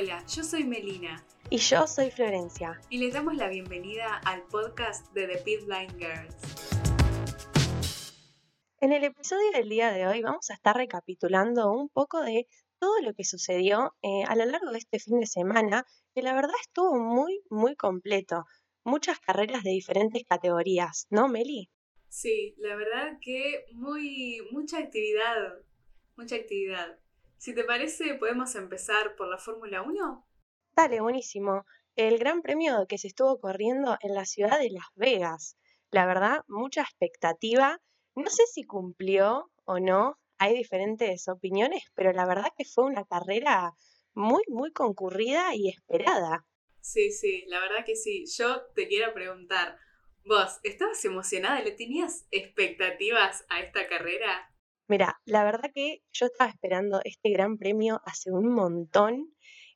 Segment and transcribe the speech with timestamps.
[0.00, 1.22] Hola, yo soy Melina.
[1.50, 2.80] Y yo soy Florencia.
[2.88, 6.34] Y les damos la bienvenida al podcast de The Pit Blind Girls.
[8.80, 12.46] En el episodio del día de hoy vamos a estar recapitulando un poco de
[12.78, 15.84] todo lo que sucedió eh, a lo largo de este fin de semana,
[16.14, 18.46] que la verdad estuvo muy, muy completo.
[18.84, 21.68] Muchas carreras de diferentes categorías, ¿no, Meli?
[22.08, 25.58] Sí, la verdad que muy, mucha actividad,
[26.16, 26.99] mucha actividad.
[27.40, 30.26] Si te parece, podemos empezar por la Fórmula 1.
[30.76, 31.64] Dale, buenísimo.
[31.96, 35.56] El gran premio que se estuvo corriendo en la ciudad de Las Vegas.
[35.90, 37.80] La verdad, mucha expectativa.
[38.14, 40.18] No sé si cumplió o no.
[40.36, 43.72] Hay diferentes opiniones, pero la verdad que fue una carrera
[44.12, 46.44] muy, muy concurrida y esperada.
[46.82, 48.26] Sí, sí, la verdad que sí.
[48.36, 49.78] Yo te quiero preguntar,
[50.26, 51.62] ¿vos estabas emocionada?
[51.62, 54.49] ¿Le tenías expectativas a esta carrera?
[54.90, 59.32] Mira, la verdad que yo estaba esperando este gran premio hace un montón.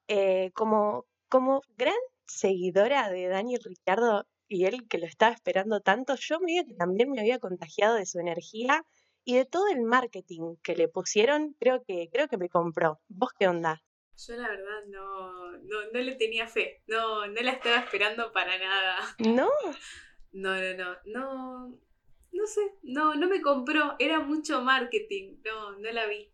[0.09, 1.95] Eh, como, como gran
[2.27, 7.13] seguidora de Daniel Ricardo y él que lo estaba esperando tanto, yo medio que también
[7.13, 8.85] me había contagiado de su energía
[9.23, 13.01] y de todo el marketing que le pusieron, creo que, creo que me compró.
[13.07, 13.85] ¿Vos qué onda?
[14.17, 18.59] Yo la verdad no, no, no le tenía fe, no, no la estaba esperando para
[18.59, 18.97] nada.
[19.21, 19.49] ¿No?
[20.33, 21.79] No, no, no, no,
[22.35, 26.31] no sé, no, no me compró, era mucho marketing, no, no la vi.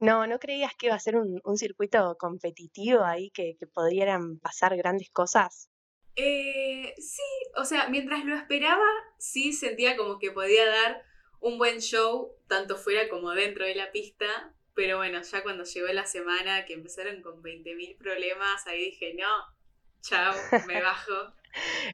[0.00, 4.76] No, ¿no creías que iba a ser un, circuito competitivo ahí, que, que pudieran pasar
[4.76, 5.70] grandes cosas?
[6.16, 7.22] Eh, sí,
[7.56, 8.86] o sea, mientras lo esperaba,
[9.18, 11.04] sí sentía como que podía dar
[11.40, 15.86] un buen show, tanto fuera como dentro de la pista, pero bueno, ya cuando llegó
[15.88, 19.28] la semana que empezaron con 20.000 problemas, ahí dije, no,
[20.00, 20.34] chao,
[20.66, 21.34] me bajo.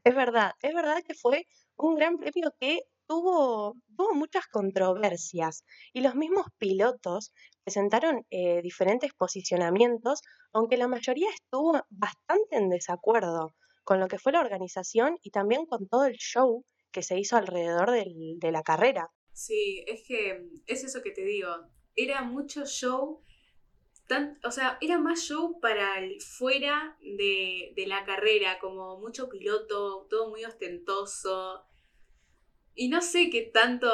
[0.04, 6.02] es verdad, es verdad que fue un gran premio que tuvo, tuvo muchas controversias y
[6.02, 7.32] los mismos pilotos
[7.64, 10.20] presentaron eh, diferentes posicionamientos,
[10.52, 15.64] aunque la mayoría estuvo bastante en desacuerdo con lo que fue la organización y también
[15.64, 19.10] con todo el show que se hizo alrededor de la carrera.
[19.32, 21.48] Sí, es que es eso que te digo,
[21.96, 23.22] era mucho show,
[24.44, 30.06] o sea, era más show para el fuera de, de la carrera, como mucho piloto,
[30.10, 31.64] todo muy ostentoso,
[32.78, 33.88] y no sé qué tanto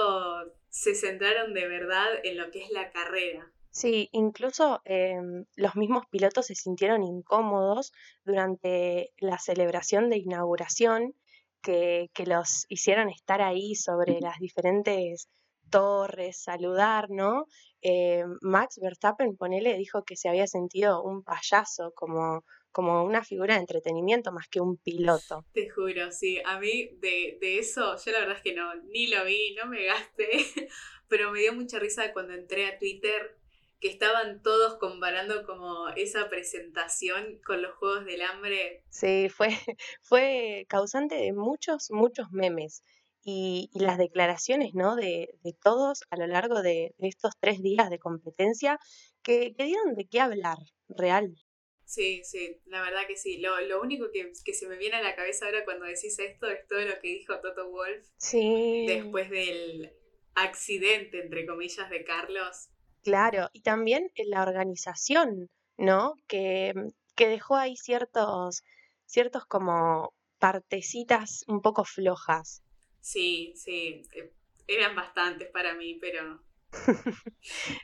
[0.69, 3.50] se centraron de verdad en lo que es la carrera.
[3.71, 7.93] Sí, incluso em, los mismos pilotos se sintieron incómodos
[8.25, 11.15] durante la celebración de inauguración,
[11.62, 15.31] que, que los hicieron estar ahí sobre las diferentes
[15.71, 17.47] torres, saludar, ¿no?
[17.81, 22.44] Eh, Max Verstappen, ponele, dijo que se había sentido un payaso, como,
[22.75, 25.47] como una figura de entretenimiento más que un piloto.
[25.53, 29.07] Te juro, sí, a mí de, de eso, yo la verdad es que no, ni
[29.07, 30.29] lo vi, no me gasté,
[31.09, 33.39] pero me dio mucha risa cuando entré a Twitter
[33.81, 38.83] que estaban todos comparando como esa presentación con los Juegos del Hambre.
[38.91, 39.49] Sí, fue,
[40.03, 42.83] fue causante de muchos, muchos memes
[43.25, 44.97] y, las declaraciones ¿no?
[44.97, 45.29] de,
[45.62, 48.79] todos a lo largo de, estos tres días de competencia
[49.23, 50.59] que, dieron de qué hablar,
[50.89, 51.35] real.
[51.84, 53.39] Sí, sí, la verdad que sí.
[53.39, 56.67] Lo, lo único que, se me viene a la cabeza ahora cuando decís esto es
[56.67, 58.87] todo lo que dijo Toto Wolf sí.
[58.87, 59.93] después del
[60.34, 62.69] accidente, entre comillas, de Carlos.
[63.03, 66.15] Claro, y también la organización, ¿no?
[66.27, 66.73] Que,
[67.15, 68.62] que dejó ahí ciertos,
[69.05, 72.62] ciertos como partecitas un poco flojas.
[73.00, 74.33] Sí, sí, eh,
[74.67, 76.44] eran bastantes para mí, pero...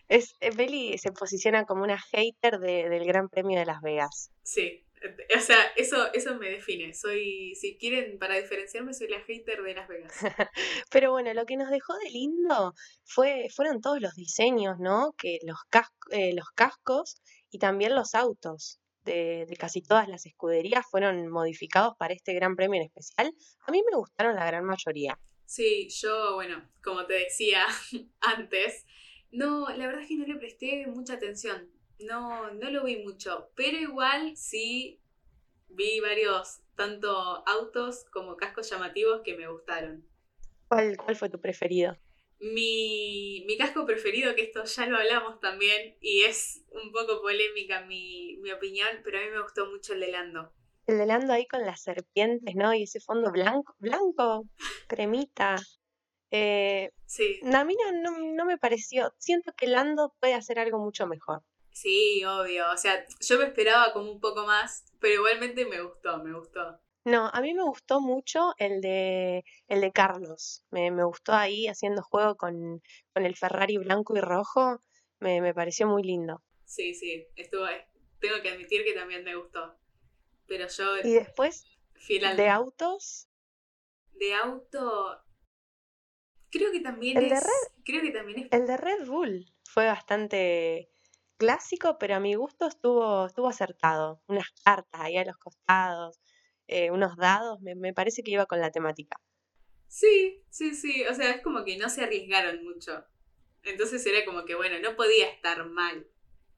[0.09, 4.31] es, eh, Beli se posiciona como una hater del Gran Premio de Las Vegas.
[4.43, 6.93] Sí, eh, o sea, eso, eso me define.
[6.95, 10.13] Soy, si quieren, para diferenciarme, soy la hater de Las Vegas.
[10.91, 12.75] Pero bueno, lo que nos dejó de lindo
[13.05, 15.15] fue, fueron todos los diseños, ¿no?
[15.17, 15.59] Que los,
[16.35, 22.15] los cascos y también los autos de, de, casi todas las escuderías fueron modificados para
[22.15, 23.33] este Gran Premio en especial.
[23.67, 25.19] A mí me gustaron la gran mayoría.
[25.51, 27.67] Sí, yo, bueno, como te decía
[28.21, 28.87] antes,
[29.33, 31.69] no, la verdad es que no le presté mucha atención.
[31.99, 35.01] No, no lo vi mucho, pero igual sí
[35.69, 37.11] vi varios, tanto
[37.49, 40.07] autos como cascos llamativos que me gustaron.
[40.69, 41.99] ¿Cuál, cuál fue tu preferido?
[42.39, 48.41] Mi, casco preferido, que esto ya lo hablamos también, y es un poco polémica mi,
[48.53, 50.53] opinión, pero a mí me gustó mucho el de Lando.
[50.87, 52.75] El de Lando ahí con las serpientes, ¿no?
[52.75, 54.47] Y ese fondo blanco, blanco,
[54.89, 55.57] cremita.
[56.31, 57.41] Eh, sí.
[57.53, 59.13] A mí no, no, me pareció.
[59.19, 61.43] Siento que Lando puede hacer algo mucho mejor.
[61.73, 62.71] Sí, obvio.
[62.73, 66.81] O sea, yo me esperaba como un poco más, pero igualmente me gustó, me gustó.
[67.05, 70.65] No, a mí me gustó mucho el de, el de Carlos.
[70.71, 72.83] Me, me gustó ahí haciendo juego con,
[73.15, 74.83] con el Ferrari blanco y rojo.
[75.19, 76.43] Me, me pareció muy lindo.
[76.65, 77.65] Sí, sí, estuvo,
[78.21, 79.80] tengo que admitir que también me gustó.
[80.51, 80.97] Pero yo...
[81.05, 81.65] Y después,
[81.95, 83.29] fiel de autos,
[84.19, 85.23] de auto...
[86.51, 87.45] Creo que también El de es...
[87.45, 88.49] Red- Creo que también es...
[88.51, 90.91] el de Red Bull fue bastante
[91.37, 94.21] clásico, pero a mi gusto estuvo, estuvo acertado.
[94.27, 96.19] Unas cartas ahí a los costados,
[96.67, 99.21] eh, unos dados, me, me parece que iba con la temática.
[99.87, 101.05] Sí, sí, sí.
[101.07, 103.05] O sea, es como que no se arriesgaron mucho.
[103.63, 106.09] Entonces era como que, bueno, no podía estar mal.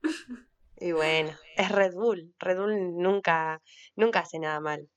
[0.82, 2.34] Y bueno, es Red Bull.
[2.40, 3.62] Red Bull nunca,
[3.94, 4.90] nunca hace nada mal.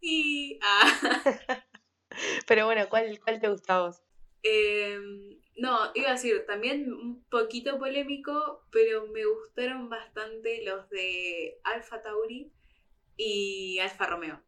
[0.00, 0.60] Y...
[0.62, 0.92] Ah,
[2.46, 4.02] Pero bueno, ¿cuál, cuál te gustó a vos?
[4.44, 11.58] Em, no, iba a decir, también un poquito polémico, pero me gustaron bastante los de
[11.64, 12.52] Alfa Tauri
[13.16, 14.40] y Alfa Romeo.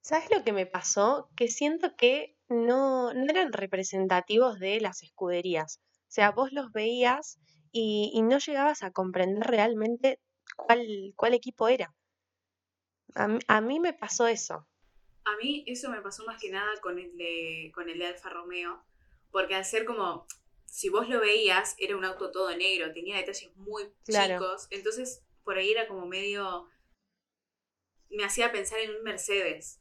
[0.00, 1.28] ¿Sabes lo que me pasó?
[1.36, 5.82] Que siento que no, no eran representativos de las escuderías.
[6.08, 7.38] O sea, vos los veías
[7.72, 10.20] y, y no llegabas a comprender realmente
[10.56, 11.94] cuál, cuál equipo era.
[13.14, 14.66] A, mí- a mí me pasó eso.
[15.24, 18.30] A mí eso me pasó más que nada con el de, con el de Alfa
[18.30, 18.82] Romeo,
[19.30, 20.26] porque al ser como,
[20.66, 24.36] si vos lo veías, era un auto todo negro, tenía detalles muy Claro.
[24.36, 26.68] chicos, entonces por ahí era como medio,
[28.10, 29.80] me hacía pensar en un Mercedes,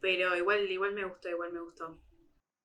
[0.00, 1.98] pero igual, igual me gustó, igual me gustó.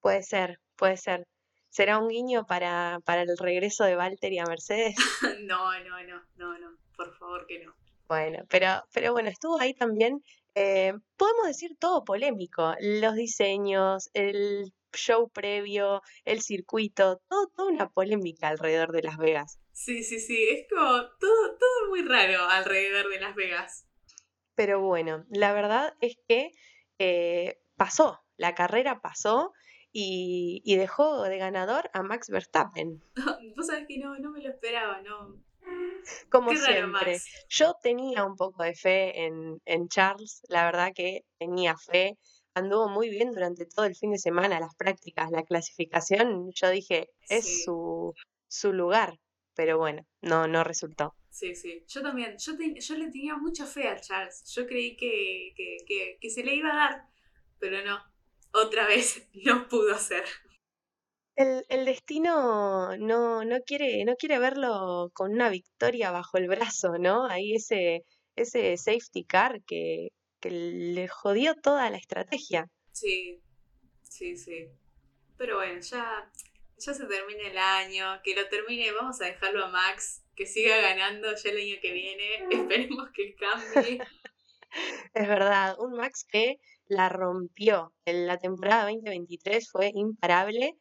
[0.01, 1.25] Puede ser, puede ser.
[1.73, 4.93] ¿Será un guiño para, para el regreso de Valtteri a Mercedes?
[5.47, 7.73] No, no, no, no, no, por favor que no.
[8.07, 10.23] Bueno, pero, pero bueno, estuvo ahí también,
[10.53, 17.89] eh, podemos decir todo polémico, los diseños, el show previo, el circuito, todo, toda una
[17.89, 19.57] polémica alrededor de Las Vegas.
[19.71, 20.85] Sí, sí, sí, es como
[21.19, 23.87] todo, todo muy raro alrededor de Las Vegas.
[24.53, 26.51] Pero bueno, la verdad es que
[26.99, 29.53] eh, pasó, la carrera pasó
[29.93, 33.01] y, y dejó de ganador a Max Verstappen,
[33.55, 35.37] Vos sabés que no, no me lo esperaba, no.
[36.29, 37.19] como Qué siempre.
[37.49, 42.17] Yo tenía un poco de fe en, en Charles, la verdad que tenía fe.
[42.55, 46.51] Anduvo muy bien durante todo el fin de semana, las prácticas, la clasificación.
[46.53, 47.63] Yo dije, es Sí.
[47.63, 48.13] su,
[48.47, 49.19] su lugar,
[49.55, 51.15] pero bueno, no, no resultó.
[51.31, 51.83] Sí, sí.
[51.87, 54.43] Yo también, yo, te- yo le tenía mucha fe a Charles.
[54.55, 57.07] Yo creí que, que, que, que se le iba a dar,
[57.59, 57.99] pero no.
[58.53, 60.23] Otra vez no pudo ser.
[61.35, 66.99] El, el destino no, no quiere, no quiere verlo con una victoria bajo el brazo,
[66.99, 67.25] ¿no?
[67.25, 68.03] Ahí ese,
[68.35, 70.09] ese safety car que,
[70.39, 72.69] que le jodió toda la estrategia.
[72.91, 73.41] Sí,
[74.03, 74.67] sí, sí.
[75.35, 76.31] Pero bueno, ya,
[76.77, 80.77] ya se termina el año, que lo termine, vamos a dejarlo a Max, que siga
[80.81, 82.47] ganando ya el año que viene.
[82.51, 83.99] Esperemos que cambie.
[85.13, 90.77] Es verdad, un Max que la rompió en la temporada 2023 fue imparable.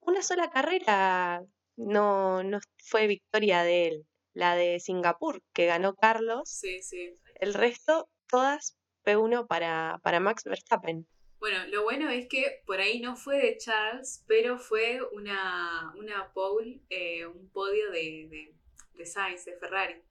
[0.00, 1.42] Una sola carrera
[1.76, 6.42] no, no fue victoria de él, la de Singapur, que ganó Carlos.
[6.48, 7.16] Sí, sí.
[7.36, 11.06] El resto, todas P1 para, para Max Verstappen.
[11.38, 16.32] Bueno, lo bueno es que por ahí no fue de Charles, pero fue una, una
[16.32, 18.54] pole, eh, un podio de, de,
[18.94, 20.02] de Sainz, de Ferrari.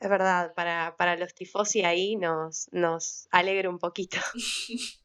[0.00, 4.16] Es verdad, para, para los tifosi ahí nos, nos alegra un poquito.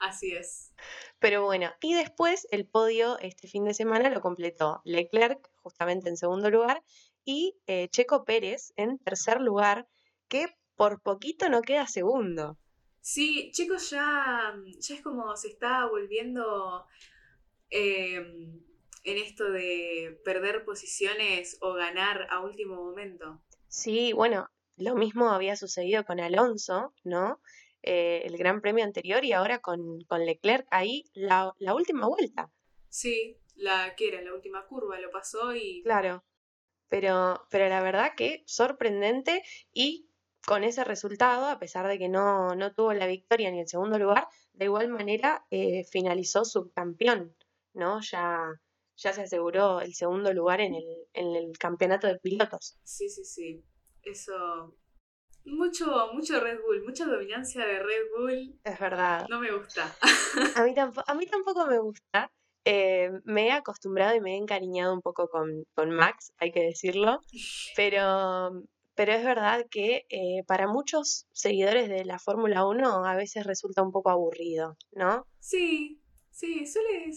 [0.00, 0.72] Así es.
[1.20, 6.16] Pero bueno, y después el podio este fin de semana lo completó Leclerc, justamente en
[6.16, 6.82] segundo lugar,
[7.24, 9.86] y eh, Checo Pérez en tercer lugar,
[10.28, 12.58] que por poquito no queda segundo.
[13.02, 16.86] Sí, chicos, ya, ya es como se está volviendo
[17.70, 18.16] eh,
[19.04, 23.42] en esto de perder posiciones o ganar a último momento.
[23.70, 27.40] Sí, bueno, lo mismo había sucedido con Alonso, ¿no?
[27.82, 32.50] Eh, el gran premio anterior y ahora con, con Leclerc ahí la, la última vuelta.
[32.88, 36.24] Sí, la que era la última curva lo pasó y Claro,
[36.88, 40.10] pero, pero la verdad que sorprendente y
[40.44, 44.00] con ese resultado, a pesar de que no, no tuvo la victoria ni el segundo
[44.00, 47.36] lugar, de igual manera eh, finalizó subcampeón,
[47.72, 48.00] ¿no?
[48.00, 48.60] Ya,
[49.00, 52.78] ya se aseguró el segundo lugar en el, en el campeonato de pilotos.
[52.84, 53.64] sí, sí, sí.
[54.02, 54.76] Eso.
[55.44, 58.60] Mucho, mucho Red Bull, mucha dominancia de Red Bull.
[58.62, 59.26] Es verdad.
[59.28, 59.94] No me gusta.
[60.56, 62.30] A mí, tampoco, a mí tampoco me gusta.
[62.64, 66.62] Eh, me he acostumbrado y me he encariñado un poco con, con Max, hay que
[66.62, 67.20] decirlo,
[67.74, 68.62] pero,
[68.94, 73.82] pero es verdad que eh, para muchos seguidores de la Fórmula 1 a veces resulta
[73.82, 75.26] un poco aburrido, ¿no?
[75.38, 77.10] Sí, sí, suele,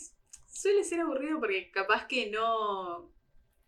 [0.54, 3.12] suele ser aburrido porque capaz que no,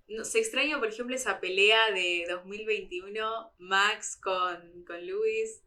[0.07, 0.23] no.
[0.23, 5.61] Se extraña, por ejemplo, esa pelea de 2021, Max con, con Lewis.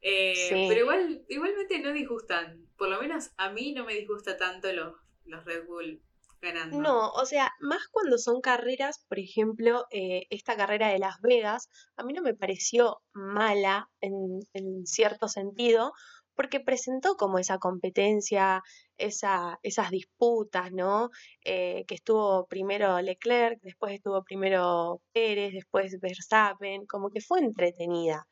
[0.00, 0.66] Eh, Sí.
[0.68, 2.66] Pero igual, igualmente no disgustan.
[2.76, 4.94] Por lo menos a mí no me disgusta tanto los,
[5.24, 6.00] los Red Bull
[6.40, 6.80] ganando.
[6.80, 11.68] No, o sea, más cuando son carreras, por ejemplo, eh, esta carrera de Las Vegas,
[11.96, 15.92] a mí no me pareció mala en, en cierto sentido,
[16.38, 18.62] porque presentó como esa competencia,
[18.96, 21.10] esa, esas disputas, ¿no?
[21.44, 28.28] Eh, que estuvo primero Leclerc, después estuvo primero Pérez, después Verstappen, como que fue entretenida.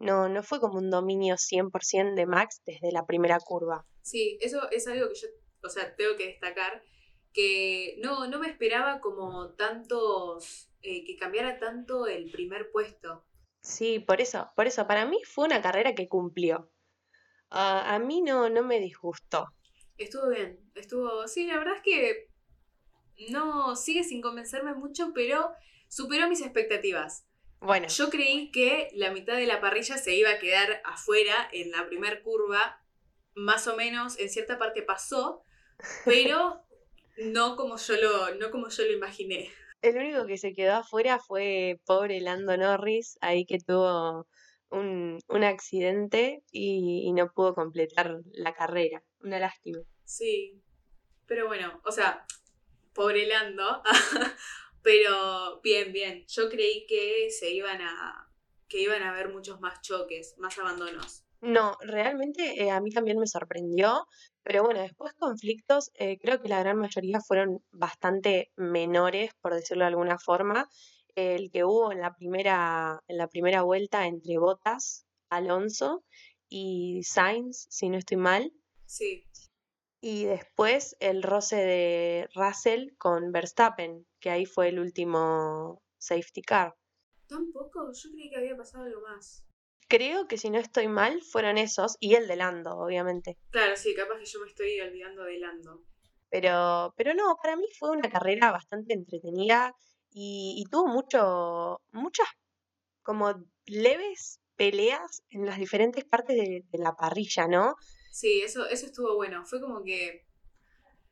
[0.00, 3.86] No, no fue como un dominio 100% de Max desde la primera curva.
[4.02, 5.28] Sí, eso es algo que yo,
[5.62, 6.82] o sea, tengo que destacar,
[7.32, 13.24] que no, no me esperaba como tantos, eh, que cambiara tanto el primer puesto.
[13.60, 16.68] Sí, por eso, por eso, para mí fue una carrera que cumplió.
[17.56, 19.46] Ah, a mí no, no me disgustó.
[19.96, 22.28] Estuvo bien, estuvo, sí, la verdad es que
[23.30, 25.52] no sigue sin convencerme mucho, pero
[25.88, 27.24] superó mis expectativas.
[27.60, 31.70] Bueno, Yo creí que la mitad de la parrilla se iba a quedar afuera en
[31.70, 32.82] la primer curva,
[33.36, 35.42] más o menos en cierta parte pasó,
[36.04, 36.60] pero
[37.18, 39.50] no como yo lo, no como yo lo imaginé.
[39.80, 44.26] el único que se quedó afuera fue pobre Lando Norris, ahí que tuvo
[44.74, 49.02] un, un accidente y, y no pudo completar la carrera.
[49.20, 49.80] Una lástima.
[50.04, 50.60] Sí,
[51.26, 52.26] pero bueno, o sea,
[52.92, 53.82] pobre Lando,
[54.82, 56.24] pero bien, bien.
[56.28, 58.30] Yo creí que se iban a,
[58.68, 61.24] que iban a haber muchos más choques, más abandonos.
[61.40, 64.06] No, realmente eh, a mí también me sorprendió,
[64.42, 69.84] pero bueno, después conflictos, eh, creo que la gran mayoría fueron bastante menores, por decirlo
[69.84, 70.70] de alguna forma.
[71.14, 76.04] El que hubo en la primera, en la primera vuelta entre Bottas, Alonso
[76.48, 78.52] y Sainz, si no estoy mal,
[78.86, 79.24] Sí,
[80.06, 86.74] y después el roce de Russell con Verstappen, que ahí fue el último safety car.
[87.26, 89.46] tampoco, yo creí que había pasado algo más.
[89.88, 93.38] Creo que si no estoy mal, fueron esos, y el de Lando, obviamente.
[93.48, 95.82] Claro, sí, capaz que yo me estoy olvidando de Lando.
[96.28, 99.74] Pero, pero no, para mí fue una carrera bastante entretenida
[100.14, 102.28] y, y tuvo mucho, muchas
[103.02, 103.34] como
[103.66, 107.76] leves peleas en las diferentes partes de, de la parrilla, ¿no?
[108.10, 109.44] Sí, eso, eso estuvo bueno.
[109.44, 110.26] Fue como que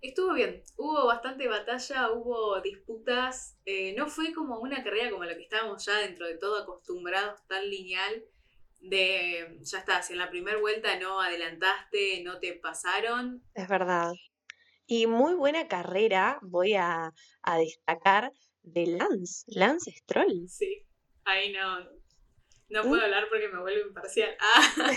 [0.00, 0.62] estuvo bien.
[0.76, 3.58] Hubo bastante batalla, hubo disputas.
[3.64, 7.40] eh, no fue como una carrera como la que estábamos ya dentro de todo acostumbrados,
[7.48, 8.24] tan lineal.
[8.80, 13.42] De ya está, si en la primera vuelta no adelantaste, no te pasaron.
[13.54, 14.12] Es verdad.
[14.86, 18.32] Y muy buena carrera, voy a, a destacar,
[18.62, 20.48] de Lance, Lance Stroll.
[20.48, 20.86] Sí,
[21.24, 21.80] ahí no.
[22.68, 24.34] No Un- puedo hablar porque me vuelvo imparcial.
[24.40, 24.92] Ah,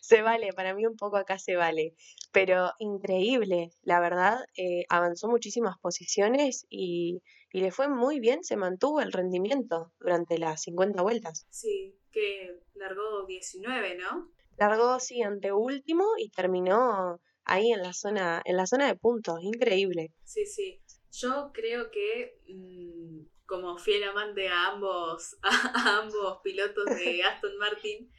[0.00, 1.94] Se vale, para mí un poco acá se vale,
[2.32, 8.56] pero increíble, la verdad, eh, avanzó muchísimas posiciones y, y le fue muy bien, se
[8.56, 11.46] mantuvo el rendimiento durante las 50 vueltas.
[11.50, 14.32] sí, que largó 19, ¿no?
[14.56, 20.12] Largó, sí, anteúltimo y terminó ahí en la zona, en la zona de puntos, increíble.
[20.24, 20.80] Sí, sí.
[21.12, 28.12] Yo creo que mm, como fiel amante a ambos, a, ambos pilotos de Aston Martin,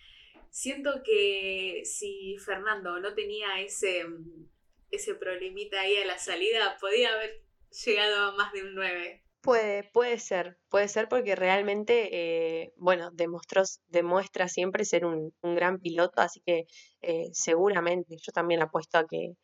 [0.50, 4.50] siento que si Fernando no tenía ese, mm,
[4.92, 7.44] ese problemita ahí a la salida, podía haber
[7.86, 9.24] llegado a más de un 9.
[9.42, 15.80] Puede, puede ser, puede ser porque realmente, eh, bueno, demuestra siempre ser un, un gran
[15.80, 16.66] piloto, así que
[17.02, 19.36] eh, seguramente yo también apuesto a que,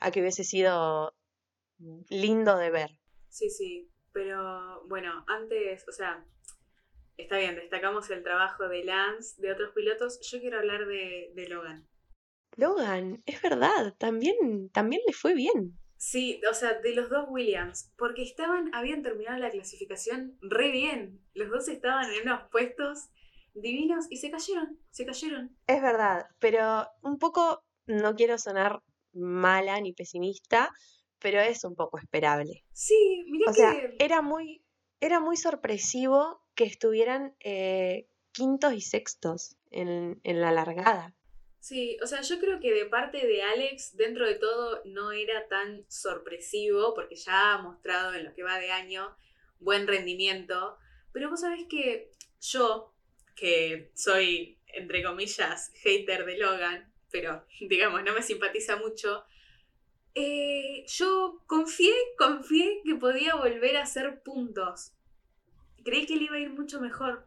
[0.00, 1.12] a que hubiese sido
[2.08, 2.90] lindo de ver.
[3.28, 3.88] Sí, sí.
[4.12, 6.24] Pero bueno, antes, o sea,
[7.16, 10.20] está bien, destacamos el trabajo de Lance, de otros pilotos.
[10.30, 11.88] Yo quiero hablar de, de Logan.
[12.56, 15.78] Logan, es verdad, también, también le fue bien.
[15.96, 21.24] Sí, o sea, de los dos Williams, porque estaban, habían terminado la clasificación re bien.
[21.32, 23.08] Los dos estaban en unos puestos
[23.54, 25.56] divinos y se cayeron, se cayeron.
[25.68, 30.70] Es verdad, pero un poco, no quiero sonar mala ni pesimista,
[31.22, 32.64] pero es un poco esperable.
[32.72, 33.96] Sí, mirá O sea, que.
[33.98, 34.64] era muy,
[35.00, 41.14] era muy sorpresivo que estuvieran eh, quintos y sextos en, en la largada.
[41.60, 45.46] Sí, o sea, yo creo que de parte de Alex, dentro de todo, no era
[45.46, 49.16] tan sorpresivo, porque ya ha mostrado en lo que va de año
[49.60, 50.76] buen rendimiento.
[51.12, 52.10] Pero vos sabés que
[52.40, 52.92] yo,
[53.36, 59.24] que soy, entre comillas, hater de Logan, pero digamos, no me simpatiza mucho,
[60.14, 64.92] eh, yo confié, confié que podía volver a hacer puntos.
[65.84, 67.26] Creí que le iba a ir mucho mejor.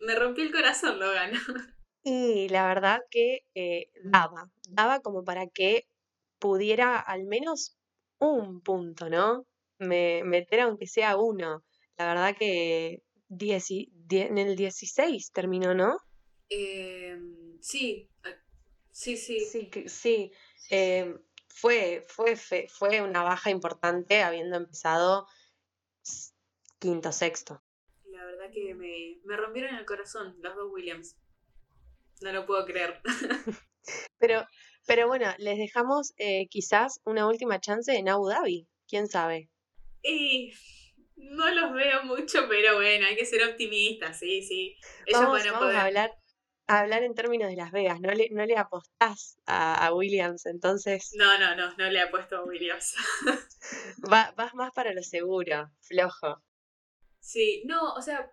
[0.00, 1.32] Me rompió el corazón, Logan.
[2.08, 5.88] Y la verdad que eh, daba, daba como para que
[6.38, 7.76] pudiera al menos
[8.20, 9.44] un punto, ¿no?
[9.80, 11.64] Me, meter aunque sea uno.
[11.98, 15.98] La verdad que dieci- die- en el 16 terminó, ¿no?
[16.48, 17.18] Eh,
[17.60, 18.08] sí,
[18.92, 19.40] sí, sí.
[19.40, 20.30] Sí, que- sí.
[20.70, 21.12] Eh,
[21.56, 22.36] fue, fue,
[22.68, 25.26] fue una baja importante habiendo empezado
[26.78, 27.62] quinto, sexto.
[28.04, 31.16] La verdad que me, me rompieron el corazón los dos Williams.
[32.20, 33.00] No lo puedo creer.
[34.18, 34.46] pero,
[34.86, 38.68] pero bueno, les dejamos eh, quizás una última chance en Abu Dhabi.
[38.86, 39.48] ¿Quién sabe?
[40.02, 40.52] Y
[41.16, 44.76] no los veo mucho, pero bueno, hay que ser optimistas, sí, sí.
[45.06, 45.76] Ellos vamos, van a poder...
[45.76, 46.18] a hablar,
[46.66, 51.12] hablar en términos de Las Vegas, no le, no le apostás a, Williams, entonces...
[51.14, 52.94] No, no, no, no le apuesto a Williams.
[53.98, 56.42] vas más para lo seguro, flojo.
[57.20, 58.30] Sí, no, o sea,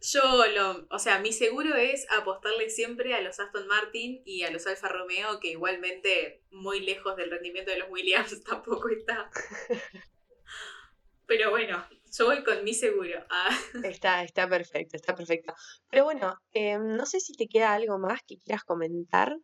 [0.00, 4.50] yo lo, o sea, mi seguro es apostarle siempre a los Aston Martin y a
[4.50, 9.30] los Alfa Romeo, que igualmente muy lejos del rendimiento de los Williams tampoco está.
[11.26, 13.24] Pero bueno, yo voy con mi seguro.
[13.30, 13.56] Ah.
[13.84, 15.54] Está, está perfecto, está perfecto.
[15.90, 19.36] Pero bueno, em, no sé si te queda algo más que quieras comentar.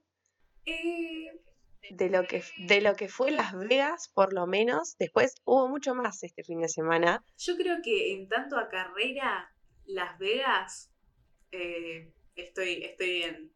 [0.65, 1.31] Eh,
[1.91, 4.97] de lo que de lo que fue Las Vegas, por lo menos.
[4.99, 7.25] Después hubo mucho más este fin de semana.
[7.39, 9.53] Yo creo que en tanto a carrera,
[9.85, 10.91] Las Vegas,
[11.53, 13.53] eh, estoy, estoy bien.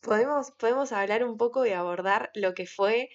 [0.00, 3.08] Podemos, podemos hablar un poco y abordar lo que fue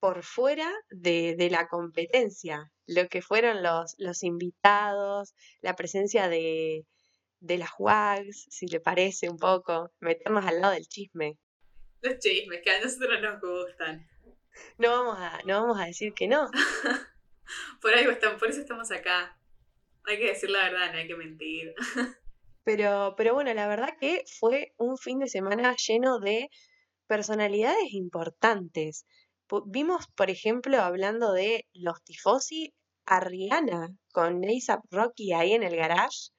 [0.00, 6.86] por fuera de, de, la competencia, lo que fueron los, los invitados, la presencia de,
[7.40, 11.38] de las WAGs, si le parece un poco, meternos al lado del chisme.
[12.00, 14.08] Los chismes que a nosotros nos gustan.
[14.78, 16.50] No vamos a, no vamos a decir que no.
[17.80, 19.38] por algo están, por eso estamos acá.
[20.04, 21.74] Hay que decir la verdad, no hay que mentir.
[22.64, 26.48] pero, pero bueno, la verdad que fue un fin de semana lleno de
[27.06, 29.04] personalidades importantes.
[29.66, 32.74] Vimos, por ejemplo, hablando de los tifosi,
[33.08, 36.30] a Rihanna con ASAP Rocky ahí en el garage.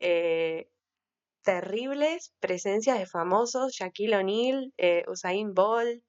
[0.00, 0.68] Eh,
[1.42, 6.02] terribles presencias de famosos, Shaquille O'Neal, eh, Usain Bolt,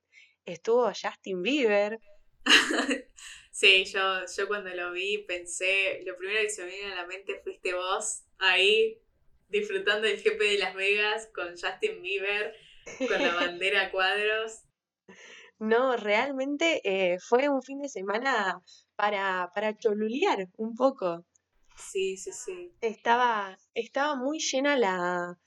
[0.45, 1.99] estuvo Justin Bieber.
[3.51, 7.05] sí, yo, yo cuando lo vi pensé, lo primero que se me vino a la
[7.05, 9.01] mente fuiste vos ahí
[9.47, 12.53] disfrutando del GP de Las Vegas con Justin Bieber,
[13.07, 14.63] con la bandera a cuadros.
[15.57, 18.61] No, realmente eh, fue un fin de semana
[18.95, 21.25] para, para cholulear un poco.
[21.77, 22.71] Sí, sí, sí.
[22.81, 25.37] Estaba, estaba muy llena la,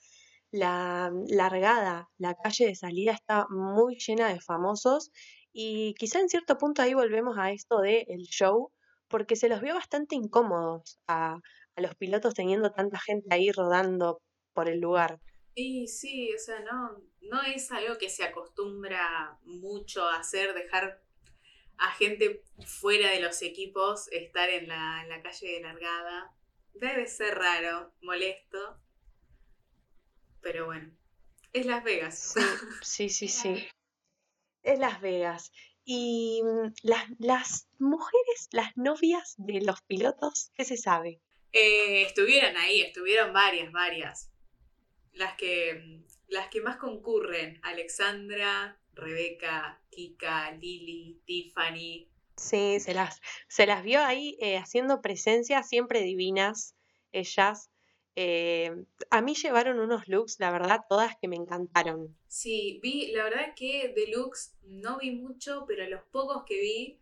[0.50, 5.10] la largada, la calle de salida está muy llena de famosos
[5.52, 8.72] y quizá en cierto punto ahí volvemos a esto del el show,
[9.08, 11.38] porque se los vio bastante incómodos a,
[11.76, 14.20] a los pilotos teniendo tanta gente ahí rodando
[14.52, 15.20] por el lugar.
[15.54, 21.02] Y sí, o sea, no, no es algo que se acostumbra mucho a hacer, dejar
[21.78, 26.34] a gente fuera de los equipos estar en la, en la calle de largada.
[26.74, 28.80] Debe ser raro, molesto.
[30.40, 30.92] Pero bueno,
[31.52, 32.34] es Las Vegas.
[32.82, 33.66] Sí, sí, sí.
[34.64, 35.52] Es Las Vegas.
[35.84, 41.22] Y mm, las, las mujeres, las novias de los pilotos, ¿qué se sabe?
[41.52, 44.30] Eh, estuvieron ahí, estuvieron varias, varias
[45.18, 52.08] las que, las que más concurren, Alexandra, Rebeca, Kika, Lili, Tiffany.
[52.36, 56.74] Sí, se las, se las vio ahí eh, haciendo presencia, siempre divinas
[57.12, 57.70] ellas.
[58.16, 58.70] Eh,
[59.10, 62.16] a mí llevaron unos looks, la verdad, todas que me encantaron.
[62.26, 67.00] Sí, vi, la verdad que de looks no vi mucho, pero los pocos que vi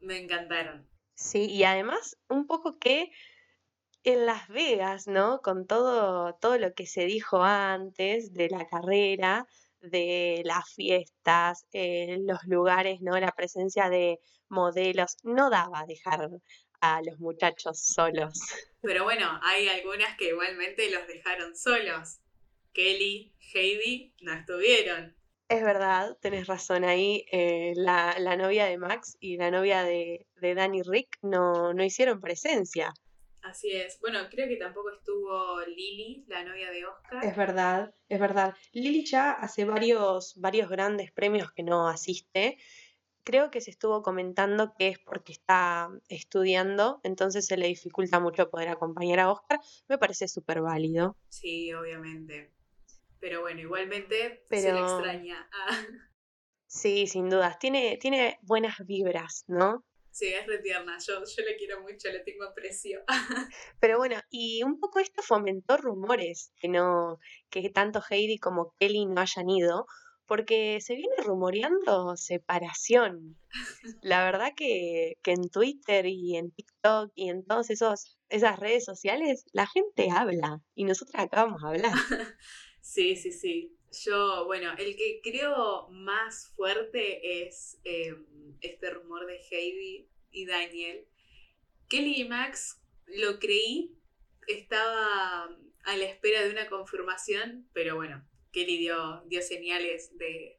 [0.00, 0.86] me encantaron.
[1.14, 3.10] Sí, y además un poco que
[4.02, 5.40] en Las Vegas, ¿no?
[5.40, 9.46] Con todo, todo lo que se dijo antes de la carrera,
[9.90, 13.18] de las fiestas, eh, los lugares, ¿no?
[13.18, 14.18] La presencia de
[14.48, 16.28] modelos, no daba dejar
[16.80, 18.38] a los muchachos solos.
[18.82, 22.20] Pero bueno, hay algunas que igualmente los dejaron solos.
[22.72, 25.16] Kelly, Heidi no estuvieron.
[25.48, 27.26] Es verdad, tenés razón ahí.
[27.30, 31.84] Eh, la, la, novia de Max y la novia de, de Danny Rick no, no
[31.84, 32.92] hicieron presencia.
[33.44, 34.00] Así es.
[34.00, 37.22] Bueno, creo que tampoco estuvo Lily, la novia de Oscar.
[37.22, 38.54] Es verdad, es verdad.
[38.72, 42.56] Lily ya hace varios, varios grandes premios que no asiste.
[43.22, 48.48] Creo que se estuvo comentando que es porque está estudiando, entonces se le dificulta mucho
[48.48, 49.60] poder acompañar a Oscar.
[49.88, 51.18] Me parece súper válido.
[51.28, 52.50] Sí, obviamente.
[53.20, 55.50] Pero bueno, igualmente se le extraña.
[56.66, 57.58] Sí, sin dudas.
[57.60, 59.84] Tiene, tiene buenas vibras, ¿no?
[60.14, 60.96] Sí, es retierna.
[61.04, 63.02] Yo, yo le quiero mucho, le tengo aprecio.
[63.80, 67.18] Pero bueno, y un poco esto fomentó rumores que no,
[67.50, 69.86] que tanto Heidi como Kelly no hayan ido,
[70.26, 73.36] porque se viene rumoreando separación.
[74.02, 78.84] La verdad que, que en Twitter y en TikTok y en todas esos esas redes
[78.84, 81.92] sociales la gente habla y nosotros acabamos de hablar.
[82.86, 83.78] Sí, sí, sí.
[84.02, 88.24] Yo, bueno, el que creo más fuerte es em,
[88.60, 91.06] este rumor de Heidi y Daniel.
[91.88, 93.94] Kelly y Max lo creí,
[94.48, 95.44] estaba
[95.84, 100.58] a la espera de una confirmación, pero bueno, Kelly dio, dio señales de,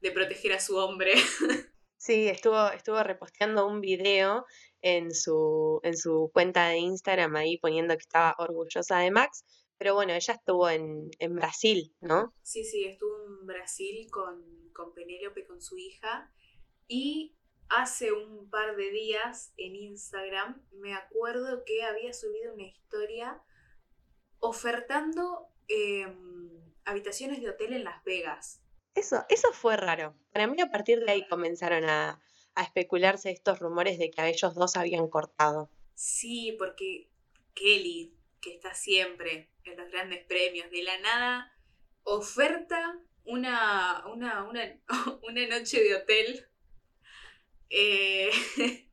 [0.00, 1.14] de proteger a su hombre.
[2.02, 4.46] Sí, estuvo, estuvo reposteando un video
[4.80, 9.44] en su, en su cuenta de Instagram ahí poniendo que estaba orgullosa de Max,
[9.80, 12.34] pero bueno, ella estuvo en, en Brasil, ¿no?
[12.42, 16.30] Sí, sí, estuvo en Brasil con, con Penélope, con su hija,
[16.86, 17.34] y
[17.70, 23.42] hace un par de días en Instagram me acuerdo que había subido una historia
[24.38, 28.62] ofertando em, habitaciones de hotel en Las Vegas.
[28.94, 30.14] Eso, eso fue raro.
[30.34, 32.20] Para mí a partir de ahí comenzaron a,
[32.54, 35.70] a especularse estos rumores de que a ellos dos habían cortado.
[35.94, 37.10] Sí, porque
[37.54, 41.52] Kelly, que está siempre en los grandes premios, de la nada,
[42.02, 44.80] oferta una, una, una,
[45.22, 46.46] una noche de hotel.
[47.70, 48.30] Eh,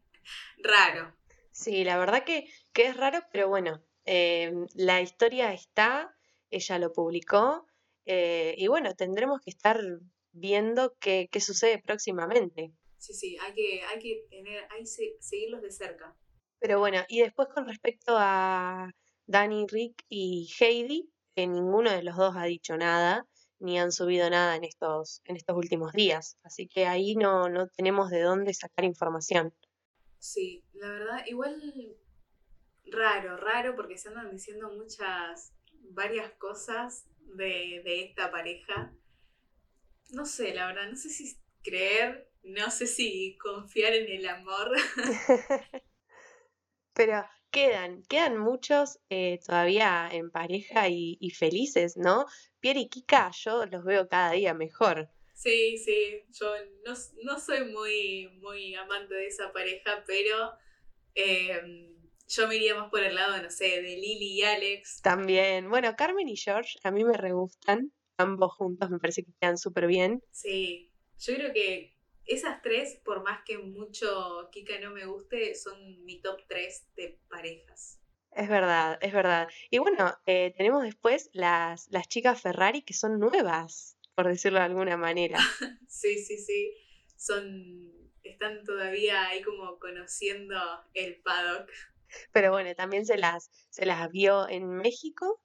[0.60, 1.16] raro.
[1.52, 6.16] Sí, la verdad que, que es raro, pero bueno, eh, la historia está,
[6.52, 7.66] ella lo publicó,
[8.06, 9.82] eh, y bueno, tendremos que estar
[10.32, 12.72] viendo qué, qué sucede próximamente.
[13.00, 16.16] Sí, sí, hay que, hay que tener, hay que seguirlos de cerca.
[16.60, 18.92] Pero bueno, y después con respecto a
[19.28, 23.28] Danny, Rick y Heidi, que ninguno de los dos ha dicho nada,
[23.60, 26.38] ni han subido nada en estos, en estos últimos días.
[26.44, 29.54] Así que ahí no, no tenemos de dónde sacar información.
[30.20, 31.62] Sí, la verdad, igual
[32.86, 35.54] raro, raro, porque se andan diciendo muchas,
[35.92, 38.94] varias cosas de, de esta pareja.
[40.12, 44.72] No sé, la verdad, no sé si creer, no sé si confiar en el amor.
[46.94, 52.26] Pero quedan, quedan muchos eh, todavía en pareja y, y felices, ¿no?
[52.60, 55.10] Pierre y Kika, yo los veo cada día mejor.
[55.34, 56.52] Sí, sí, yo
[56.86, 60.54] no, no soy muy, muy amante de esa pareja, pero
[61.14, 61.94] eh,
[62.28, 65.02] yo me iría más por el lado, no sé, de Lily y Alex.
[65.02, 69.32] También, bueno, Carmen y George a mí me re gustan, ambos juntos me parece que
[69.40, 70.24] quedan súper bien.
[70.32, 71.97] Sí, yo creo que
[72.28, 77.20] esas tres, por más que mucho Kika no me guste, son mi top tres de
[77.30, 78.00] parejas.
[78.32, 79.48] Es verdad, es verdad.
[79.72, 84.66] Y bueno, eh, tenemos después las, las chicas Ferrari que son nuevas, por decirlo de
[84.66, 85.40] alguna manera.
[85.88, 86.74] sí, sí, sí.
[87.16, 87.92] Son.
[88.24, 90.56] están todavía ahí como conociendo
[90.94, 91.72] el paddock.
[92.32, 95.42] Pero bueno, también se las, se las vio en México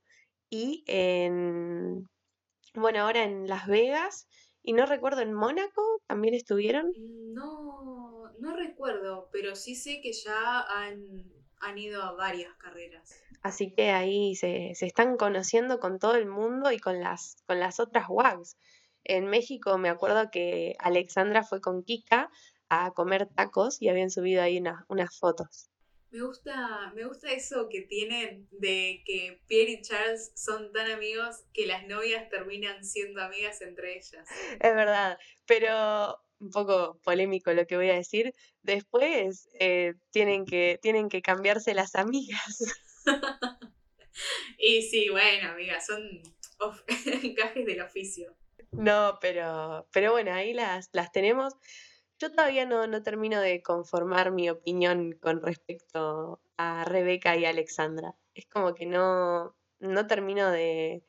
[0.51, 2.07] y en,
[2.75, 4.29] bueno, ahora en Las Vegas
[4.62, 6.92] y no recuerdo, en Mónaco también estuvieron.
[7.35, 11.25] No, no recuerdo, pero sí sé que ya han,
[11.61, 13.20] han ido a varias carreras.
[13.42, 17.59] Así que ahí se, se están conociendo con todo el mundo y con las, con
[17.59, 18.57] las otras WAGs.
[19.05, 22.31] En México me acuerdo que Alexandra fue con Kika
[22.68, 25.72] a comer tacos y habían subido ahí unas fotos.
[26.12, 31.44] Me gusta, me gusta eso que tienen de que Pierre y Charles son tan amigos
[31.55, 34.29] que las novias terminan siendo amigas entre ellas.
[34.61, 38.35] Es verdad, pero un poco polémico lo que voy a decir.
[38.62, 42.77] Después eh, tienen, que, tienen que cambiarse las amigas.
[44.59, 46.22] y sí, bueno, amigas, son
[47.35, 48.37] gajes del oficio.
[48.72, 51.55] No, pero, pero bueno, ahí las, las tenemos.
[52.23, 58.15] Yo todavía no, no termino de conformar mi opinión con respecto a Rebeca y Alexandra.
[58.33, 61.03] Es como que no, no termino de,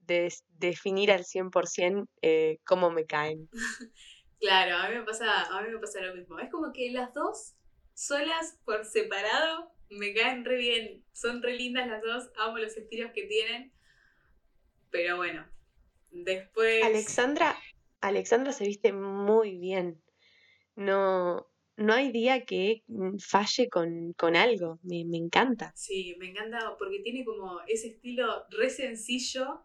[0.00, 3.48] de definir al 100% eh, cómo me caen.
[4.40, 6.38] Claro, a mí me pasa, a mí me pasa lo mismo.
[6.38, 7.56] Es como que las dos
[7.92, 11.04] solas por separado me caen re bien.
[11.12, 13.70] Son re lindas las dos, amo los estilos que tienen.
[14.90, 15.46] Pero bueno,
[16.10, 17.54] después Alexandra,
[18.00, 20.02] Alexandra se viste muy bien.
[20.80, 24.78] No, no hay día que mm, falle con, con algo.
[24.82, 25.72] Me, me encanta.
[25.76, 29.60] Sí, me encanta porque tiene como ese estilo re sencillo,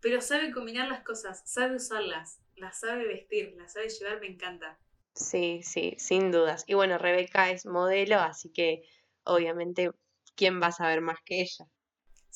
[0.00, 4.78] pero sabe combinar las cosas, sabe usarlas, las sabe vestir, las sabe llevar, me encanta.
[5.14, 6.64] Sí, sí, sin dudas.
[6.66, 8.82] Y bueno, Rebeca es modelo, así que
[9.24, 9.90] obviamente,
[10.36, 11.66] ¿quién va a saber más que ella?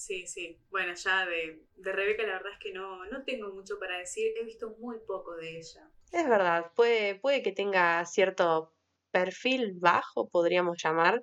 [0.00, 0.58] Sí, sí.
[0.70, 4.32] Bueno, ya de, de Rebeca la verdad es que no, no tengo mucho para decir,
[4.34, 5.90] he visto muy poco de ella.
[6.10, 8.72] Es verdad, puede, puede que tenga cierto
[9.10, 11.22] perfil bajo, podríamos llamar,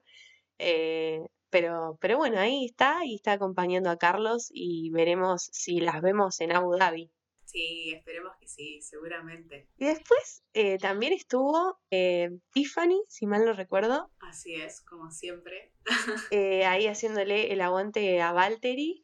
[0.59, 5.99] eh, pero, pero bueno, ahí está y está acompañando a Carlos y veremos si las
[6.03, 7.09] vemos en Abu Dhabi.
[7.57, 9.67] Sí, esperemos que sí, seguramente.
[9.77, 15.73] Y después eh, también estuvo eh, Tiffany, si mal no recuerdo, Así es, como siempre.
[16.31, 19.03] eh, ahí haciéndole el aguante a Valtteri.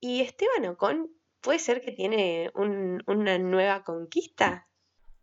[0.00, 1.08] Y Esteban Ocon
[1.40, 4.66] ¿Puede ser que tiene una nueva conquista?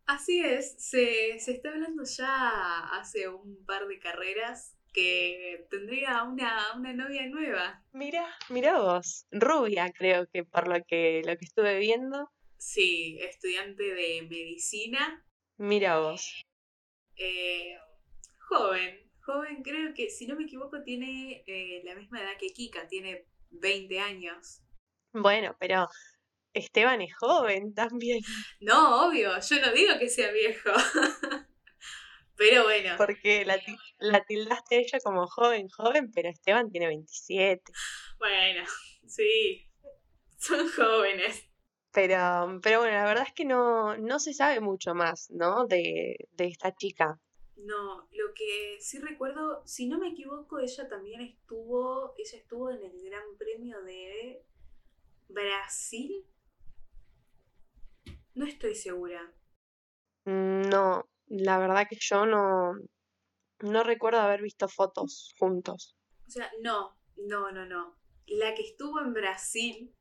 [0.06, 6.76] Así es, se, se, está hablando ya hace un par de carreras que tendría una,
[6.76, 7.84] una novia nueva.
[7.92, 12.32] Mira, mira vos, rubia creo que por lo que, lo que estuve viendo.
[12.62, 15.26] Sí, estudiante de medicina.
[15.58, 16.46] Mira vos.
[17.16, 17.76] Eh,
[18.38, 22.88] joven, joven, creo que si no me equivoco tiene eh, la misma edad que Kika,
[22.88, 24.62] tiene 20 años.
[25.12, 25.88] Bueno, pero
[26.54, 28.22] Esteban es joven también.
[28.62, 30.70] No, obvio, yo no digo que sea viejo.
[32.36, 32.94] pero bueno.
[32.96, 33.60] Porque la,
[33.98, 37.64] la tildaste ella como joven, joven, pero Esteban tiene 27.
[38.20, 38.64] Bueno,
[39.08, 39.68] sí,
[40.38, 41.51] son jóvenes.
[41.94, 45.66] Pero, pero bueno, la verdad es que no, no se sabe mucho más, ¿no?
[45.66, 47.20] De, de esta chica.
[47.58, 52.84] No, lo que sí recuerdo, si no me equivoco, ella también estuvo, ella estuvo en
[52.84, 54.44] el Gran Premio de
[55.28, 56.26] Brasil.
[58.34, 59.34] No estoy segura.
[60.26, 62.74] Mm, no, la verdad que yo no,
[63.60, 65.96] no recuerdo haber visto fotos juntos.
[66.26, 67.98] O sea, no, no, no, no.
[68.28, 69.94] La que estuvo en Brasil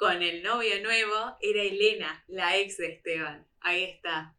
[0.00, 3.46] con el novio nuevo era Elena, la ex de Esteban.
[3.60, 4.34] Ahí está.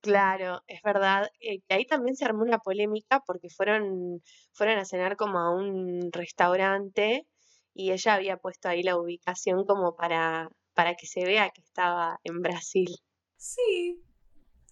[0.00, 1.30] Claro, es verdad.
[1.38, 4.22] Eh, que ahí también se armó una polémica porque fueron,
[4.54, 7.26] fueron a cenar como a un restaurante
[7.74, 12.18] y ella había puesto ahí la ubicación como para, para que se vea que estaba
[12.24, 12.88] en Brasil.
[13.36, 14.02] Sí,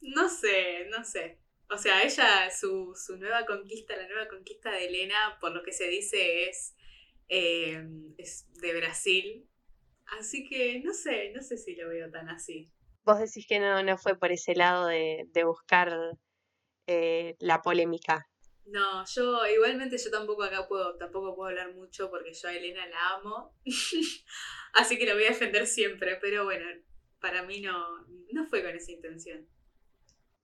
[0.01, 1.39] no sé, no sé.
[1.69, 5.73] O sea, ella, su, su nueva conquista, la nueva conquista de Elena, por lo que
[5.73, 6.75] se dice, es,
[7.29, 9.50] eh, es de Brasil.
[10.19, 12.71] Así que no sé, no sé si lo veo tan así.
[13.05, 15.93] Vos decís que no, no fue por ese lado de, buscar
[16.87, 18.27] eh, la polémica.
[18.67, 22.87] No, yo igualmente yo tampoco acá puedo, tampoco puedo hablar mucho porque yo a Elena
[22.87, 23.55] la amo.
[24.75, 26.67] Así que la voy a defender siempre, pero bueno,
[27.21, 29.49] para mí no, no fue con esa intención.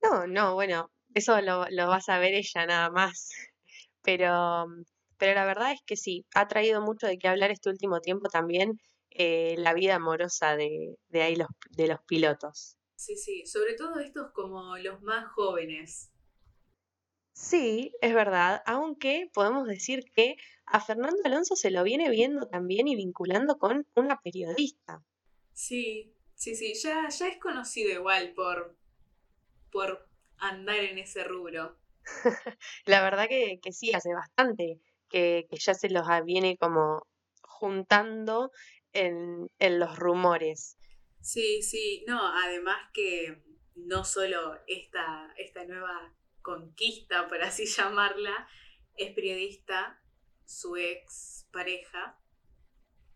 [0.02, 3.30] No, no, bueno, eso lo, lo vas a ver ella nada más.
[4.02, 4.66] Pero,
[5.18, 8.28] pero la verdad es que sí, ha traído mucho de qué hablar este último tiempo
[8.28, 8.78] también
[9.18, 12.76] eh, la vida amorosa de, de ahí los, de los pilotos.
[12.96, 16.10] Sí, sí, sobre todo estos como los más jóvenes.
[17.32, 22.88] Sí, es verdad, aunque podemos decir que a Fernando Alonso se lo viene viendo también
[22.88, 25.04] y vinculando con una periodista.
[25.52, 28.74] Sí, sí, sí, ya, ya es conocido igual por,
[29.70, 31.76] por andar en ese rubro.
[32.86, 37.06] La verdad que, que sí, hace bastante que, que, ya se los viene como
[37.42, 38.50] juntando
[38.96, 40.76] en, los rumores.
[41.20, 43.42] Sí, sí, no, además que
[43.74, 48.48] no solo esta, esta nueva conquista, por así llamarla,
[48.96, 50.00] es periodista,
[50.44, 52.18] su ex pareja,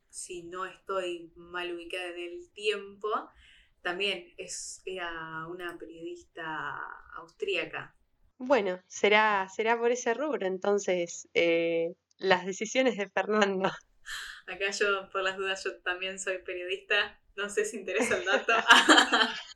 [0.09, 3.09] si no estoy mal ubicada en el tiempo,
[3.83, 6.79] también es, era una periodista
[7.15, 7.95] austríaca.
[8.37, 13.71] Bueno, será, será por ese rubro entonces eh, las decisiones de Fernando.
[14.47, 17.19] Acá yo, por las dudas, yo también soy periodista.
[17.37, 18.53] No sé si interesa el dato.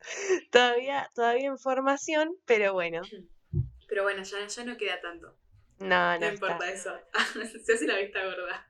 [0.52, 3.02] todavía, todavía en formación, pero bueno.
[3.88, 5.36] Pero bueno, ya, ya no queda tanto.
[5.78, 6.20] No, no.
[6.20, 6.92] No importa eso.
[7.64, 8.66] Se hace la vista gorda.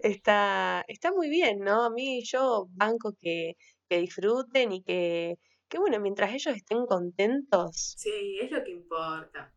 [0.00, 1.84] Está, está muy bien, ¿no?
[1.84, 3.56] A mí yo banco que,
[3.88, 7.94] que disfruten y que, que, bueno, mientras ellos estén contentos.
[7.96, 9.52] Sí, es lo que importa.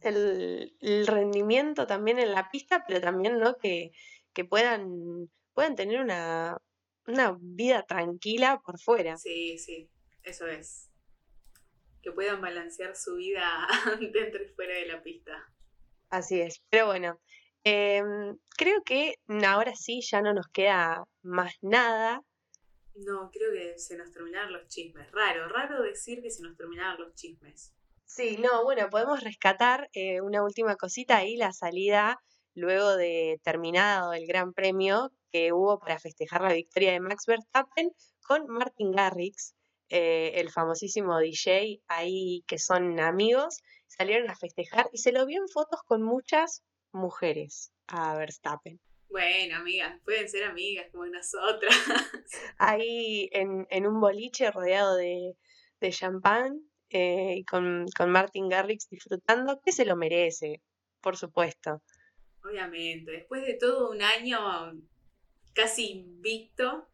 [0.00, 3.56] El, el rendimiento también en la pista, pero también, ¿no?
[3.56, 3.92] Que,
[4.34, 6.58] que puedan, puedan tener una,
[7.06, 9.16] una vida tranquila por fuera.
[9.16, 9.88] Sí, sí,
[10.22, 10.90] eso es.
[12.02, 13.66] Que puedan balancear su vida
[14.12, 15.32] dentro y fuera de la pista.
[16.10, 17.18] Así es, pero bueno,
[17.64, 19.14] em, creo que
[19.46, 22.20] ahora sí ya no nos queda más nada.
[22.94, 25.10] No, creo que se nos terminaron los chismes.
[25.10, 27.74] Raro, raro decir que se nos terminaron los chismes.
[28.04, 32.20] Sí, no, bueno, podemos rescatar eh, una última cosita ahí, la salida
[32.54, 37.90] luego de terminado el Gran Premio que hubo para festejar la victoria de Max Verstappen
[38.26, 39.54] con Martin Garrix,
[39.88, 45.40] eh, el famosísimo DJ, ahí que son amigos, salieron a festejar y se lo vio
[45.40, 46.62] en fotos con muchas
[46.92, 48.80] mujeres a Verstappen.
[49.08, 51.72] Bueno, amigas, pueden ser amigas como nosotras.
[52.58, 55.36] Ahí en, en un boliche rodeado de,
[55.80, 60.62] de champán eh, y con, con Martin Garrix disfrutando, que se lo merece,
[61.00, 61.82] por supuesto.
[62.44, 64.38] Obviamente, después de todo un año
[65.54, 66.86] casi invicto,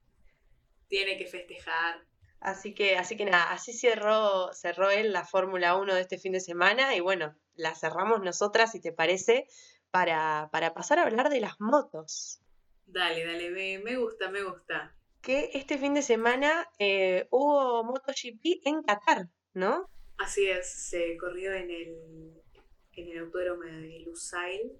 [0.88, 2.04] tiene que festejar.
[2.40, 6.32] Así que, así que nada, así cerró, cerró él la Fórmula 1 de este fin
[6.32, 9.46] de semana y bueno, la cerramos nosotras, si te parece,
[9.90, 12.40] para, para pasar a hablar de las motos.
[12.86, 14.94] Dale, dale, me, me gusta, me gusta.
[15.20, 19.90] que este fin de semana eh, hubo MotoGP en Qatar, ¿no?
[20.16, 22.42] Así es, se corrió en el,
[22.92, 24.72] en el autódromo de Lusail,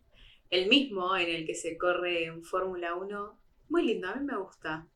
[0.50, 3.40] el mismo en el que se corre en Fórmula 1.
[3.68, 4.86] Muy lindo, a mí me gusta.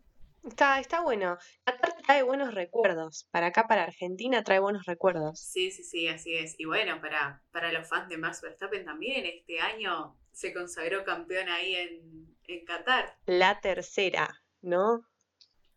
[0.43, 1.39] Está, está bueno.
[1.65, 3.27] Qatar trae buenos recuerdos.
[3.31, 5.41] Para acá, para Argentina, trae buenos recuerdos.
[5.41, 6.55] Sí, sí, sí, así es.
[6.59, 11.49] Y bueno, para, para los fans de Max Verstappen también, este año se consagró campeón
[11.49, 13.17] ahí en, en Qatar.
[13.25, 15.07] La tercera, ¿no?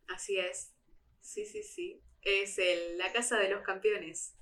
[0.08, 0.74] Así es.
[1.22, 2.02] Sí, sí, sí.
[2.22, 4.36] Es el, la casa de los campeones.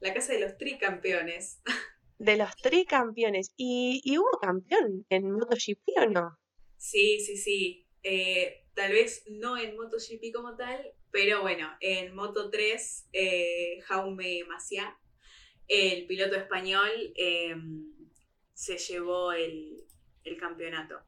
[0.00, 1.62] La casa de los tricampeones.
[2.18, 3.52] De los tricampeones.
[3.56, 6.38] ¿Y, y hubo campeón en MotoGP o no?
[6.76, 7.86] Sí, sí, sí.
[8.02, 14.44] Eh, tal vez no en MotoGP como tal, pero bueno, en Moto 3, eh, Jaume
[14.44, 14.98] Maciá,
[15.68, 17.84] el piloto español, em,
[18.52, 19.84] se llevó el,
[20.24, 21.00] el, campeonato.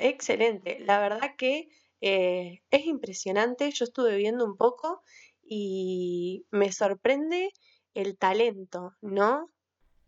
[0.00, 0.78] Excelente.
[0.80, 1.68] La verdad que
[2.00, 3.70] eh, es impresionante.
[3.72, 5.02] Yo estuve viendo un poco
[5.42, 7.52] y me sorprende
[7.94, 9.50] el talento, ¿no?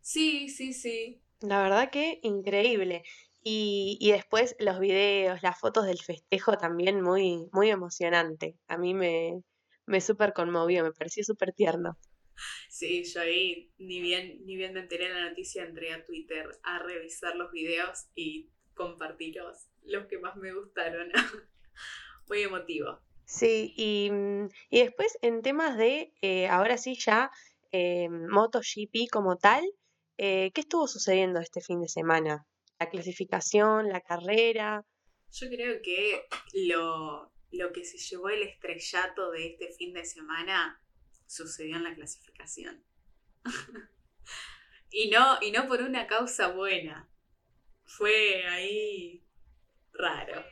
[0.09, 1.21] Sí, sí, sí.
[1.43, 3.03] La verdad que increíble.
[3.45, 8.57] Y, y, después los videos, las fotos del festejo también muy, muy emocionante.
[8.69, 9.43] A mí me,
[9.85, 11.99] me súper conmovió, me pareció súper tierno.
[12.71, 16.59] Sí, yo ahí ni bien, ni bien me enteré de la noticia, entré a Twitter
[16.63, 21.13] a revisar los videos y compartirlos, los que más me gustaron.
[22.29, 22.99] muy emotivo.
[23.27, 24.11] Sí, y,
[24.71, 27.31] y después en temas de, eh, ahora sí ya,
[27.73, 29.63] eh, MotoGP como tal,
[30.19, 32.45] eh, ¿qué estuvo sucediendo este fin de semana?
[32.81, 34.85] La clasificación, la carrera.
[35.31, 36.27] Yo creo que
[36.67, 40.83] lo, lo que se llevó el estrellato de este fin de semana
[41.27, 42.85] sucedió en la clasificación.
[44.91, 47.09] y, no, y no por una causa buena.
[47.85, 49.25] Fue ahí
[49.93, 50.45] raro.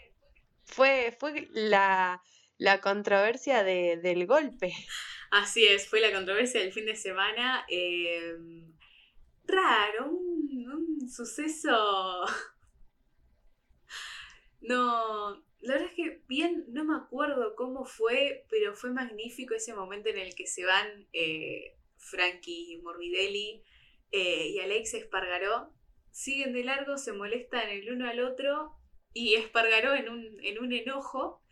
[0.65, 2.23] Fue, fue la,
[2.57, 4.73] la controversia de, del golpe.
[5.31, 7.67] Así es, fue la controversia del fin de semana.
[7.69, 8.37] Eh,
[9.47, 12.25] raro, un, suceso.
[14.59, 19.75] No, la verdad es que bien, no me acuerdo cómo fue, pero fue magnífico ese
[19.75, 23.63] momento en el que se van eh, Frankie Morbidelli
[24.11, 25.73] eh, y Alex Espargaró.
[26.11, 28.73] Siguen de largo, se molestan el uno al otro
[29.13, 31.47] y Espargaró en un, en un enojo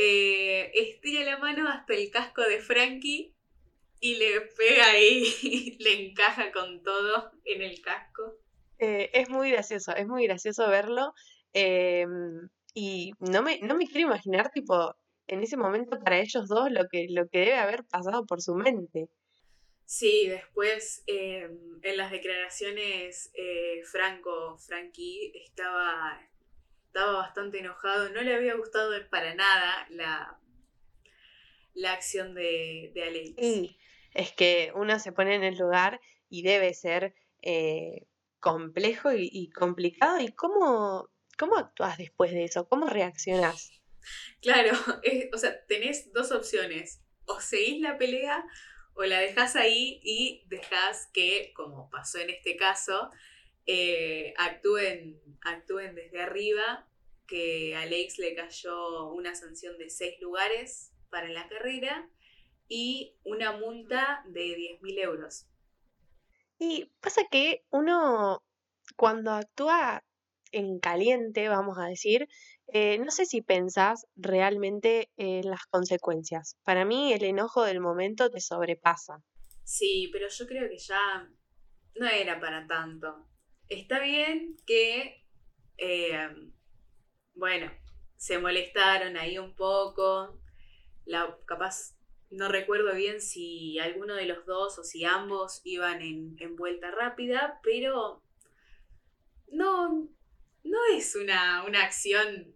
[0.00, 3.34] eh, estira la mano hasta el casco de Frankie
[4.00, 8.36] y le pega ahí, le encaja con todo en el casco.
[8.78, 11.14] Eh, es muy gracioso, es muy gracioso verlo.
[11.52, 12.06] Eh,
[12.74, 14.94] y no me, no me quiero imaginar, tipo,
[15.26, 18.54] en ese momento para ellos dos lo que, lo que debe haber pasado por su
[18.54, 19.08] mente.
[19.84, 21.48] Sí, después eh,
[21.82, 26.20] en las declaraciones eh, Franco, Frankie estaba,
[26.86, 30.38] estaba bastante enojado, no le había gustado para nada la,
[31.72, 33.34] la acción de, de Alex.
[33.38, 33.78] Sí,
[34.18, 38.08] es que uno se pone en el lugar y debe ser eh,
[38.40, 40.18] complejo y, complicado.
[40.18, 42.68] ¿Y cómo, cómo actúas después de eso?
[42.68, 43.70] ¿Cómo reaccionás?
[44.42, 44.72] Claro,
[45.04, 47.00] es, o sea, tenés dos opciones.
[47.26, 48.44] O seguís la pelea
[48.94, 53.12] o la dejás ahí y dejás que, como pasó en este caso,
[53.66, 56.88] eh, actúen, actúen desde arriba,
[57.28, 62.10] que a Alex le cayó una sanción de seis lugares para la carrera
[62.68, 65.46] y una multa de 10.000 euros.
[66.58, 68.42] Y pasa que uno
[68.96, 70.04] cuando actúa
[70.52, 72.28] en caliente, vamos a decir,
[72.68, 76.56] eh, no sé si pensás realmente en las consecuencias.
[76.64, 79.22] Para mí el enojo del momento te sobrepasa.
[79.64, 81.28] Sí, pero yo creo que ya
[81.96, 83.26] no era para tanto.
[83.68, 85.24] Está bien que,
[85.76, 86.28] eh,
[87.34, 87.70] bueno,
[88.16, 90.40] se molestaron ahí un poco.
[91.04, 91.97] La, capaz,
[92.30, 96.90] no recuerdo bien si alguno de los dos o si ambos iban en, en vuelta
[96.90, 98.22] rápida, pero
[99.48, 100.08] no,
[100.64, 102.54] no es una, una acción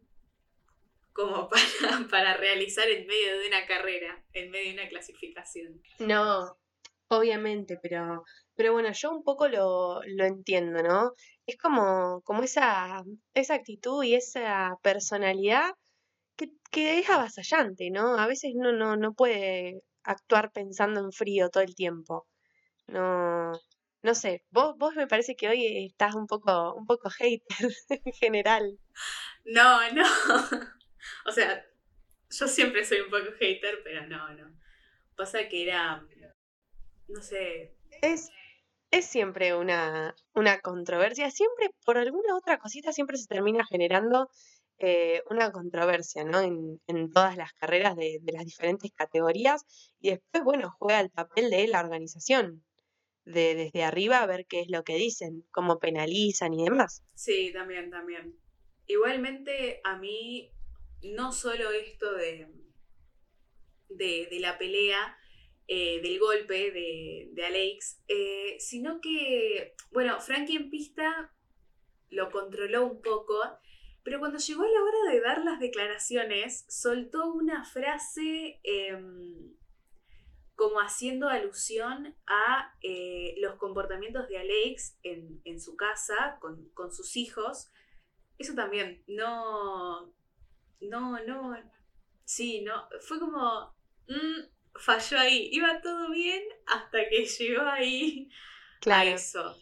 [1.12, 1.48] como
[1.80, 5.82] para, para, realizar en medio de una carrera, en medio de una clasificación.
[5.98, 6.58] No,
[7.08, 11.12] obviamente, pero, pero bueno, yo un poco lo, lo entiendo, ¿no?
[11.46, 13.02] Es como, como esa,
[13.34, 15.74] esa actitud y esa personalidad
[16.42, 18.18] que, que es avasallante, ¿no?
[18.18, 22.26] A veces uno no, no puede actuar pensando en frío todo el tiempo.
[22.86, 23.52] No,
[24.02, 27.40] no sé, vos, vos me parece que hoy estás un poco, un poco hater
[27.88, 28.78] en general.
[29.44, 30.04] No, no.
[31.26, 31.66] O sea,
[32.30, 34.56] yo siempre soy un poco hater, pero no, no.
[35.16, 36.00] Pasa que era,
[37.08, 37.74] no sé.
[38.02, 38.30] Es,
[38.92, 44.30] es siempre una, una controversia, siempre por alguna otra cosita siempre se termina generando
[44.78, 46.40] eh, una controversia, ¿no?
[46.40, 46.80] En,
[47.12, 49.64] todas las carreras de, las diferentes categorías
[50.00, 52.64] y después, bueno, juega el papel de la organización,
[53.24, 57.04] de desde arriba a ver qué es lo que dicen, cómo penalizan y demás.
[57.14, 58.36] Sí, también, también.
[58.86, 60.52] Igualmente, a mí,
[61.02, 62.48] no solo esto de,
[63.88, 65.16] de, la pelea,
[65.68, 71.32] eh, del golpe de, de Alex, eh, sino que, bueno, Frankie en pista
[72.10, 73.40] lo controló un poco
[74.04, 79.54] pero cuando llegó la hora de dar las declaraciones, soltó una frase em,
[80.56, 87.70] como haciendo alusión a eh, los comportamientos de Alex en, su casa, con, sus hijos.
[88.38, 90.12] Eso también, no,
[90.80, 91.56] no, no,
[92.24, 93.74] sí, no, fue como,
[94.08, 98.28] mm, falló ahí, iba todo bien hasta que llegó ahí
[98.80, 99.10] claro.
[99.10, 99.61] a eso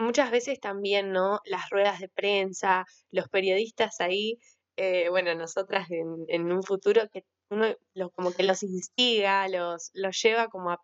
[0.00, 1.40] muchas veces también, ¿no?
[1.44, 4.38] Las ruedas de prensa, los periodistas ahí,
[4.76, 7.66] eh, bueno, nosotras en, un futuro que uno
[8.14, 10.76] como que los instiga, los, los lleva como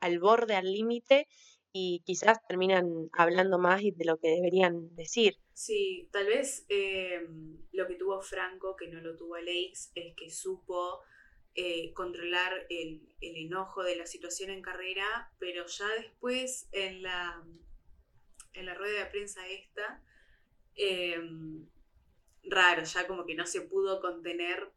[0.00, 1.26] al borde, al límite
[1.72, 5.36] y quizás terminan hablando más de lo que deberían decir.
[5.52, 7.26] Sí, tal vez eh,
[7.72, 11.00] lo que tuvo Franco, que no lo tuvo Alex, es que supo
[11.54, 17.44] eh, controlar el, el, enojo de la situación en carrera, pero ya después en la,
[18.52, 20.02] en la rueda de prensa esta,
[20.74, 21.66] em,
[22.44, 24.70] raro, ya como que no se pudo contener,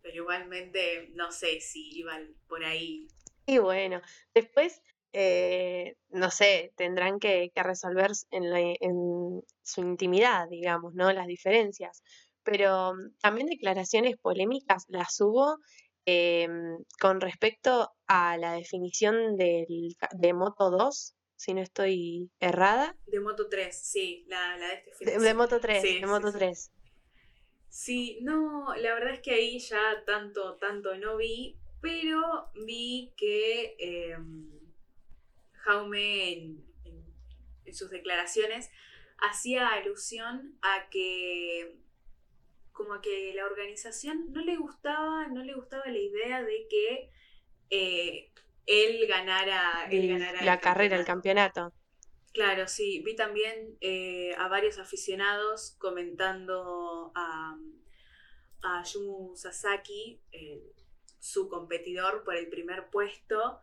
[0.00, 3.08] pero igualmente no sé si iban por ahí.
[3.46, 4.00] Y bueno,
[4.34, 11.12] después, eh, no sé, tendrán que, resolver en, su intimidad, digamos, ¿no?
[11.12, 12.02] Las diferencias.
[12.42, 15.58] Pero mm, también declaraciones polémicas las hubo
[16.04, 22.96] em, con respecto a la definición del, de Moto 2 si no estoy errada.
[23.06, 25.20] De Moto 3, sí, la, de este film.
[25.20, 26.70] De, Moto 3, de Moto 3.
[27.68, 33.74] Sí, no, la verdad es que ahí ya tanto, tanto no vi, pero vi que
[33.80, 34.52] em,
[35.54, 38.70] Jaume en, sus declaraciones
[39.18, 41.76] hacía alusión a que
[42.70, 47.10] como a que la organización no le gustaba, no le gustaba la idea de que
[47.70, 48.32] eh,
[48.66, 49.88] él ganara,
[50.42, 51.72] la carrera, el campeonato.
[52.32, 53.02] Claro, sí.
[53.04, 57.58] Vi también eh, a varios aficionados comentando a,
[58.62, 60.20] a Yumu Sasaki,
[61.18, 63.60] su competidor por el primer puesto,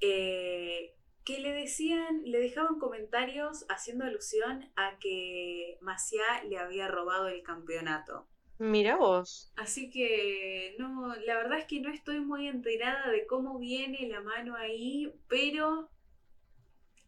[0.00, 7.28] eh, que le decían, le dejaban comentarios haciendo alusión a que Maciá le había robado
[7.28, 8.26] el campeonato.
[8.60, 9.50] Mira vos.
[9.56, 14.20] Así que no, la verdad es que no estoy muy enterada de cómo viene la
[14.20, 15.88] mano ahí, pero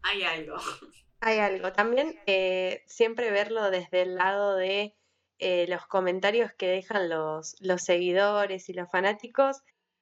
[0.03, 0.57] hay algo.
[1.25, 1.73] Hay algo.
[1.73, 4.97] También eh, siempre verlo desde el lado de
[5.39, 9.59] eh, los comentarios que dejan los, los seguidores y los fanáticos.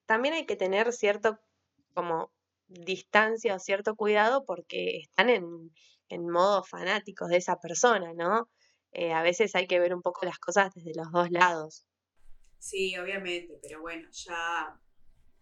[0.07, 1.38] También hay que tener cierto
[1.92, 2.32] como
[2.68, 5.70] distancia o cierto cuidado porque están en,
[6.09, 8.48] en modo fanáticos de esa persona, ¿no?
[8.93, 11.86] Eh, a veces hay que ver un poco las cosas desde los dos lados.
[12.59, 14.78] Sí, obviamente, pero bueno, ya,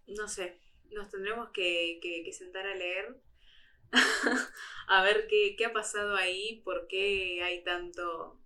[0.06, 2.00] no sé, nos tendremos que,
[2.32, 3.20] sentar a leer,
[4.88, 8.38] a ver qué, ha pasado ahí, por qué hay tanto,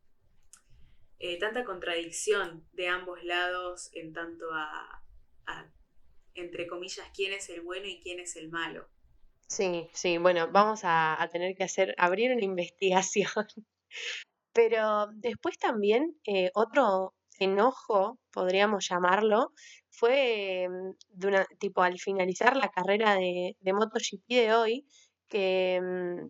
[1.19, 5.05] eh, tanta contradicción de ambos lados en tanto a,
[6.35, 8.89] entre comillas, quién es el bueno y quién es el malo.
[9.49, 13.29] Sí, sí, bueno, vamos a, a tener que hacer, abrir una investigación
[14.53, 19.53] pero después también eh, otro enojo, podríamos llamarlo,
[19.91, 24.87] fue mm, tipo al finalizar la carrera de, de MotoGP de hoy,
[25.29, 26.29] que mm,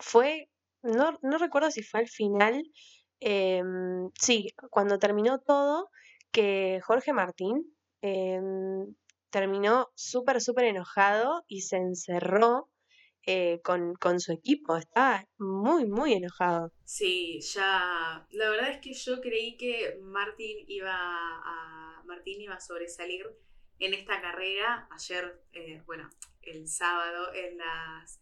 [0.00, 0.48] fue,
[0.82, 2.62] no, no, recuerdo si fue al final,
[3.20, 5.90] eh, mm, sí, cuando terminó todo,
[6.30, 8.40] que Jorge Martín eh,
[9.30, 12.68] terminó súper, súper enojado y se encerró
[13.28, 14.76] eh, con, su equipo.
[14.76, 16.72] Estaba muy, muy enojado.
[16.84, 18.24] Sí, ya.
[18.30, 23.26] La verdad es que yo creí que Martín iba a, Martín iba a sobresalir
[23.80, 24.88] en esta carrera.
[24.92, 26.08] Ayer, eh, bueno,
[26.40, 27.58] el sábado en,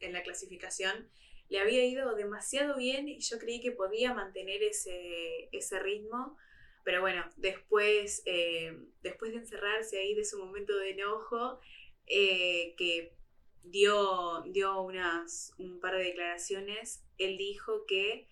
[0.01, 1.11] en la clasificación,
[1.51, 6.39] le había ido demasiado bien y yo creí que podía mantener ese, ese ritmo.
[6.83, 11.61] Pero bueno, después, eh, después de encerrarse ahí de su momento de enojo,
[12.07, 13.15] que
[13.65, 17.05] dio, dio unas, un par de declaraciones.
[17.19, 18.29] Él dijo que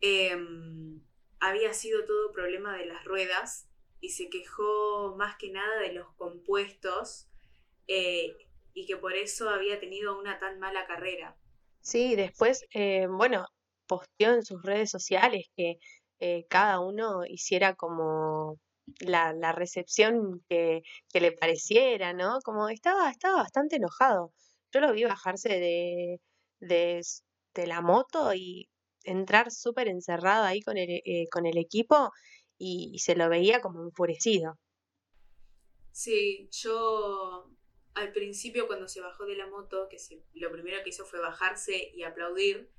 [0.00, 1.00] em,
[1.40, 3.68] había sido todo problema de las ruedas
[4.00, 7.28] y se quejó más que nada de los compuestos
[7.86, 8.36] eh,
[8.74, 11.36] y que por eso había tenido una tan mala carrera.
[11.80, 13.46] Sí, después, eh, bueno,
[13.86, 15.78] posteó en sus redes sociales que
[16.20, 18.58] eh, cada uno hiciera como
[19.00, 20.82] la, la recepción que,
[21.12, 22.40] que le pareciera, ¿no?
[22.44, 24.32] Como estaba, estaba bastante enojado.
[24.72, 26.20] Yo lo vi bajarse de,
[26.60, 27.02] de,
[27.54, 28.68] de la moto y
[29.04, 32.12] entrar súper encerrado ahí con el, eh, con el equipo
[32.58, 34.58] y, y se lo veía como enfurecido.
[35.92, 37.50] Sí, yo
[37.94, 41.20] al principio cuando se bajó de la moto, que se- lo primero que hizo fue
[41.20, 42.70] bajarse y aplaudir,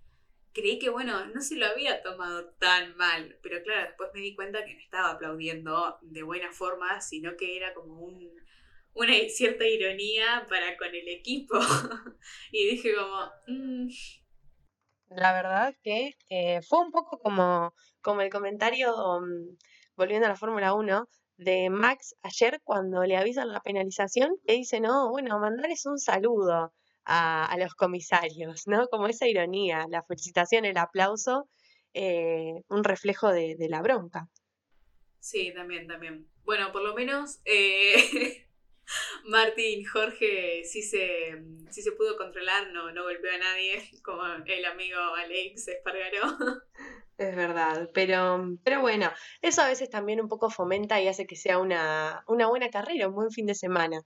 [0.54, 4.36] creí que bueno, no se lo había tomado tan mal, pero claro, después me di
[4.36, 8.32] cuenta que no estaba aplaudiendo de buena forma, sino que era como un,
[8.94, 11.60] una cierta ironía para con el equipo.
[12.52, 13.90] Y dije como, "Mm,
[15.10, 19.58] La verdad que eh, fue un poco como, como el comentario, mm,
[19.96, 24.80] volviendo a la Fórmula Uno de Max ayer cuando le avisan la penalización, que dice,
[24.82, 26.74] no, bueno, mandarles un saludo
[27.06, 28.88] a, a los comisarios, ¿no?
[28.88, 31.50] Como esa ironía, la felicitación, el aplauso,
[31.94, 34.28] eh, un reflejo de, de la bronca.
[35.20, 36.28] sí, también, también.
[36.44, 38.48] Bueno, por lo menos eh,
[39.26, 44.66] Martín, Jorge sí se, sí se pudo controlar, no, no golpeó a nadie, como el
[44.66, 46.38] amigo Alex Espargaró.
[47.18, 49.12] Es verdad, pero, pero bueno,
[49.42, 53.10] eso a veces también un poco fomenta y hace que sea una, una buena carrera,
[53.10, 54.02] un buen fin de semana.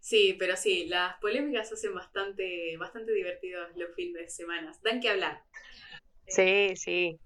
[0.00, 4.72] Sí, pero sí, las polémicas hacen bastante, bastante divertidos los fines de semana.
[4.82, 5.42] Dan que hablar.
[6.28, 7.18] Sí, sí,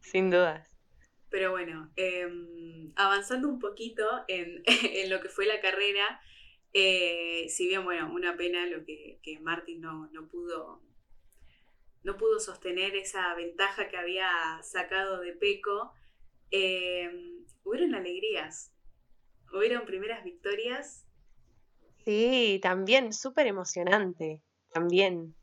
[0.00, 0.73] sin dudas.
[1.34, 2.28] Pero bueno, eh,
[2.94, 4.62] avanzando un poquito en,
[5.10, 6.20] lo que fue la carrera,
[6.72, 10.80] eh, si bien, bueno, una pena lo que, que Martin no, no pudo
[12.04, 14.30] no pudo sostener esa ventaja que había
[14.62, 15.92] sacado de Peco,
[16.52, 17.10] eh,
[17.64, 18.72] hubieron alegrías,
[19.52, 21.04] hubieron primeras victorias
[22.04, 24.40] Sí, también, súper emocionante,
[24.72, 25.34] también.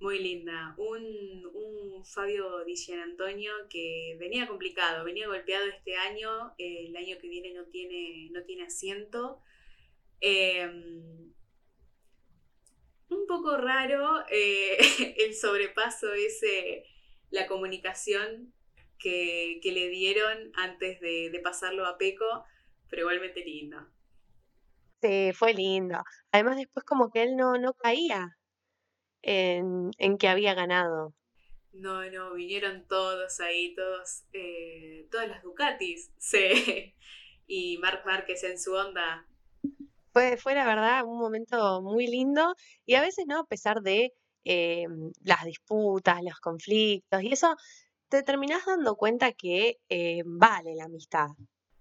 [0.00, 0.74] Muy linda.
[0.76, 7.16] Un, un Fabio Di Antonio que venía complicado, venía golpeado este año, eh, el año
[7.20, 9.40] que viene no tiene, no tiene asiento.
[10.20, 10.68] Eh,
[13.08, 14.76] un poco raro eh,
[15.18, 16.84] el sobrepaso ese,
[17.30, 18.52] la comunicación
[18.98, 22.44] que, que le dieron antes de, de pasarlo a Peco,
[22.88, 23.78] pero igualmente lindo.
[25.02, 26.02] Sí, fue lindo.
[26.32, 28.38] Además, después como que él no, no caía
[29.24, 31.14] en, en que había ganado.
[31.72, 36.94] No, no, vinieron todos ahí, todos, eh, todas las Ducatis, sí.
[37.46, 39.26] Y Marc Márquez en su onda.
[40.12, 42.54] Fue, fue la verdad un momento muy lindo
[42.86, 43.40] y a veces, ¿no?
[43.40, 44.12] A pesar de
[44.44, 44.86] eh,
[45.22, 47.56] las disputas, los conflictos y eso,
[48.08, 51.26] te terminás dando cuenta que eh, vale la amistad.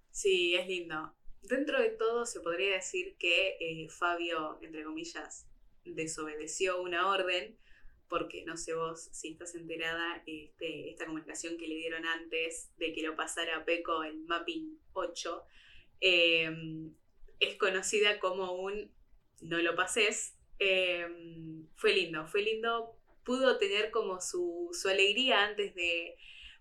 [0.10, 1.14] Sí, es lindo.
[1.44, 5.46] Dentro de todo se podría decir que Fabio, entre comillas,
[5.86, 7.58] desobedeció una orden,
[8.08, 12.94] porque no sé vos si estás enterada, este, esta comunicación que le dieron antes de
[12.94, 15.44] que lo pasara a Peco el Mapping 8,
[16.02, 16.52] eh,
[17.40, 18.92] es conocida como un
[19.44, 20.36] no lo pases.
[20.60, 21.08] Eh,
[21.76, 22.98] fue lindo, fue lindo.
[23.24, 26.16] Pudo tener como su, su alegría antes de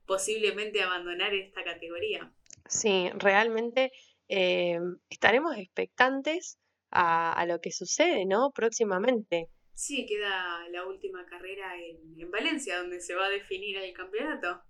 [0.06, 2.32] posiblemente abandonar esta categoría.
[2.68, 3.92] Sí, realmente
[4.28, 4.78] eh,
[5.10, 6.58] estaremos expectantes
[6.92, 8.50] a, a lo que sucede, ¿no?
[8.52, 9.48] Próximamente.
[9.74, 14.62] Sí, queda la última carrera en, en Valencia, donde se va a definir el campeonato.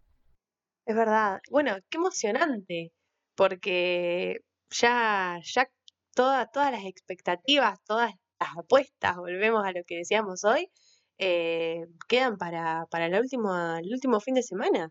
[0.87, 1.41] Es verdad.
[1.51, 2.93] Bueno, qué emocionante,
[3.35, 4.39] porque
[4.71, 5.69] ya, ya
[6.15, 10.69] toda- todas las expectativas, todas las apuestas, volvemos a lo que decíamos hoy,
[11.19, 14.91] eh, quedan para, para la última, el último fin de semana.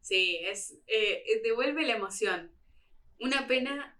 [0.00, 2.52] Sí, es, eh, devuelve la emoción.
[3.20, 3.93] Una pena,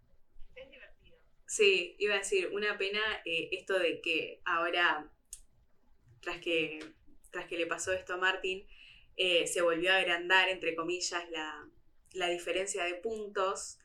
[1.47, 5.11] sí, iba a decir, una pena eh, esto de que ahora,
[6.21, 6.85] tras que,
[7.31, 8.67] tras que le pasó esto a Martín,
[9.17, 11.69] eh, se volvió a agrandar, entre comillas, la,
[12.13, 13.79] la diferencia de puntos,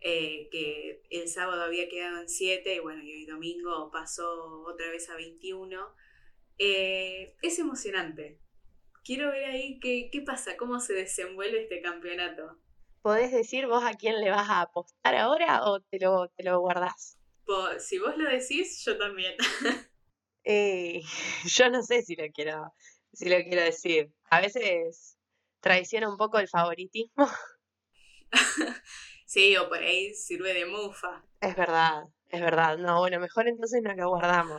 [0.00, 4.88] eh, que el sábado había quedado en 7 y bueno, y hoy domingo pasó otra
[4.90, 5.94] vez a 21.
[6.58, 8.38] Eh, es emocionante.
[9.04, 12.58] Quiero ver ahí qué, qué pasa, cómo se desenvuelve este campeonato.
[13.02, 16.60] ¿Podés decir vos a quién le vas a apostar ahora o te lo, te lo
[16.60, 17.18] guardás?
[17.78, 19.34] Si vos lo decís, yo también.
[20.50, 21.02] Eh,
[21.44, 22.72] yo no sé si lo quiero,
[23.12, 24.10] si lo quiero decir.
[24.30, 25.18] A veces
[25.60, 27.28] traiciona un poco el favoritismo.
[29.26, 31.22] sí, o por ahí sirve de mufa.
[31.42, 32.78] Es verdad, es verdad.
[32.78, 34.56] No, bueno, mejor entonces no lo guardamos.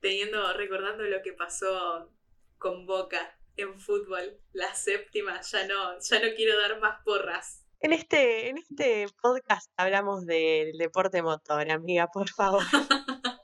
[0.00, 2.10] Teniendo, recordando lo que pasó
[2.58, 7.64] con Boca en fútbol, la séptima, ya no, ya no quiero dar más porras.
[7.80, 12.62] En este, en este podcast hablamos del deporte motor, amiga, por favor.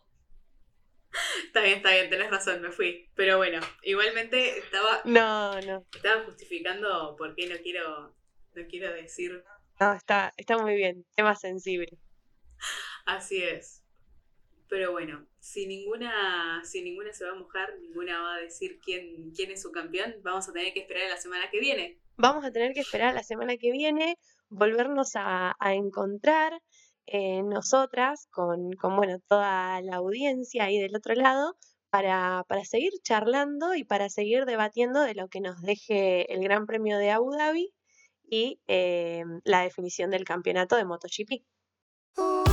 [1.47, 3.11] Está bien, está bien, tenés razón, me fui.
[3.15, 5.01] Pero bueno, igualmente estaba.
[5.05, 5.85] No, no.
[5.95, 8.15] Estaba justificando por qué no quiero.
[8.55, 9.43] No quiero decir.
[9.81, 11.07] No, está, está muy bien.
[11.17, 11.99] Tema sensible.
[13.07, 13.83] Así es.
[14.69, 19.33] Pero bueno, si ninguna, si ninguna se va a mojar, ninguna va a decir quién,
[19.33, 21.99] quién es su campeón, vamos a tener que esperar a la semana que viene.
[22.17, 26.61] Vamos a tener que esperar a la semana que viene, volvernos a, a encontrar
[27.07, 31.57] eh, nosotras con, con, bueno, toda la audiencia ahí del otro lado
[31.89, 36.67] para, para seguir charlando y para seguir debatiendo de lo que nos deje el Gran
[36.67, 37.73] Premio de Abu Dhabi
[38.29, 42.48] y eh, la definición del campeonato de MotoGP.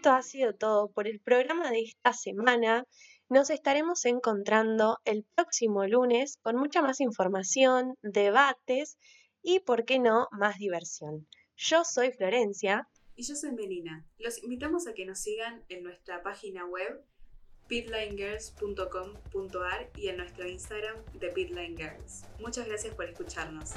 [0.00, 2.86] Esto ha sido todo por el programa de esta semana.
[3.28, 8.96] Nos estaremos encontrando el próximo lunes con mucha más información, debates
[9.42, 11.28] y, por qué no, más diversión.
[11.54, 12.88] Yo soy Florencia.
[13.14, 14.06] Y yo soy Melina.
[14.16, 17.04] Los invitamos a que nos sigan en nuestra página web
[17.68, 22.22] pitlinegirls.com.ar y en nuestro Instagram de Pitlinegirls.
[22.38, 23.74] Muchas gracias por escucharnos.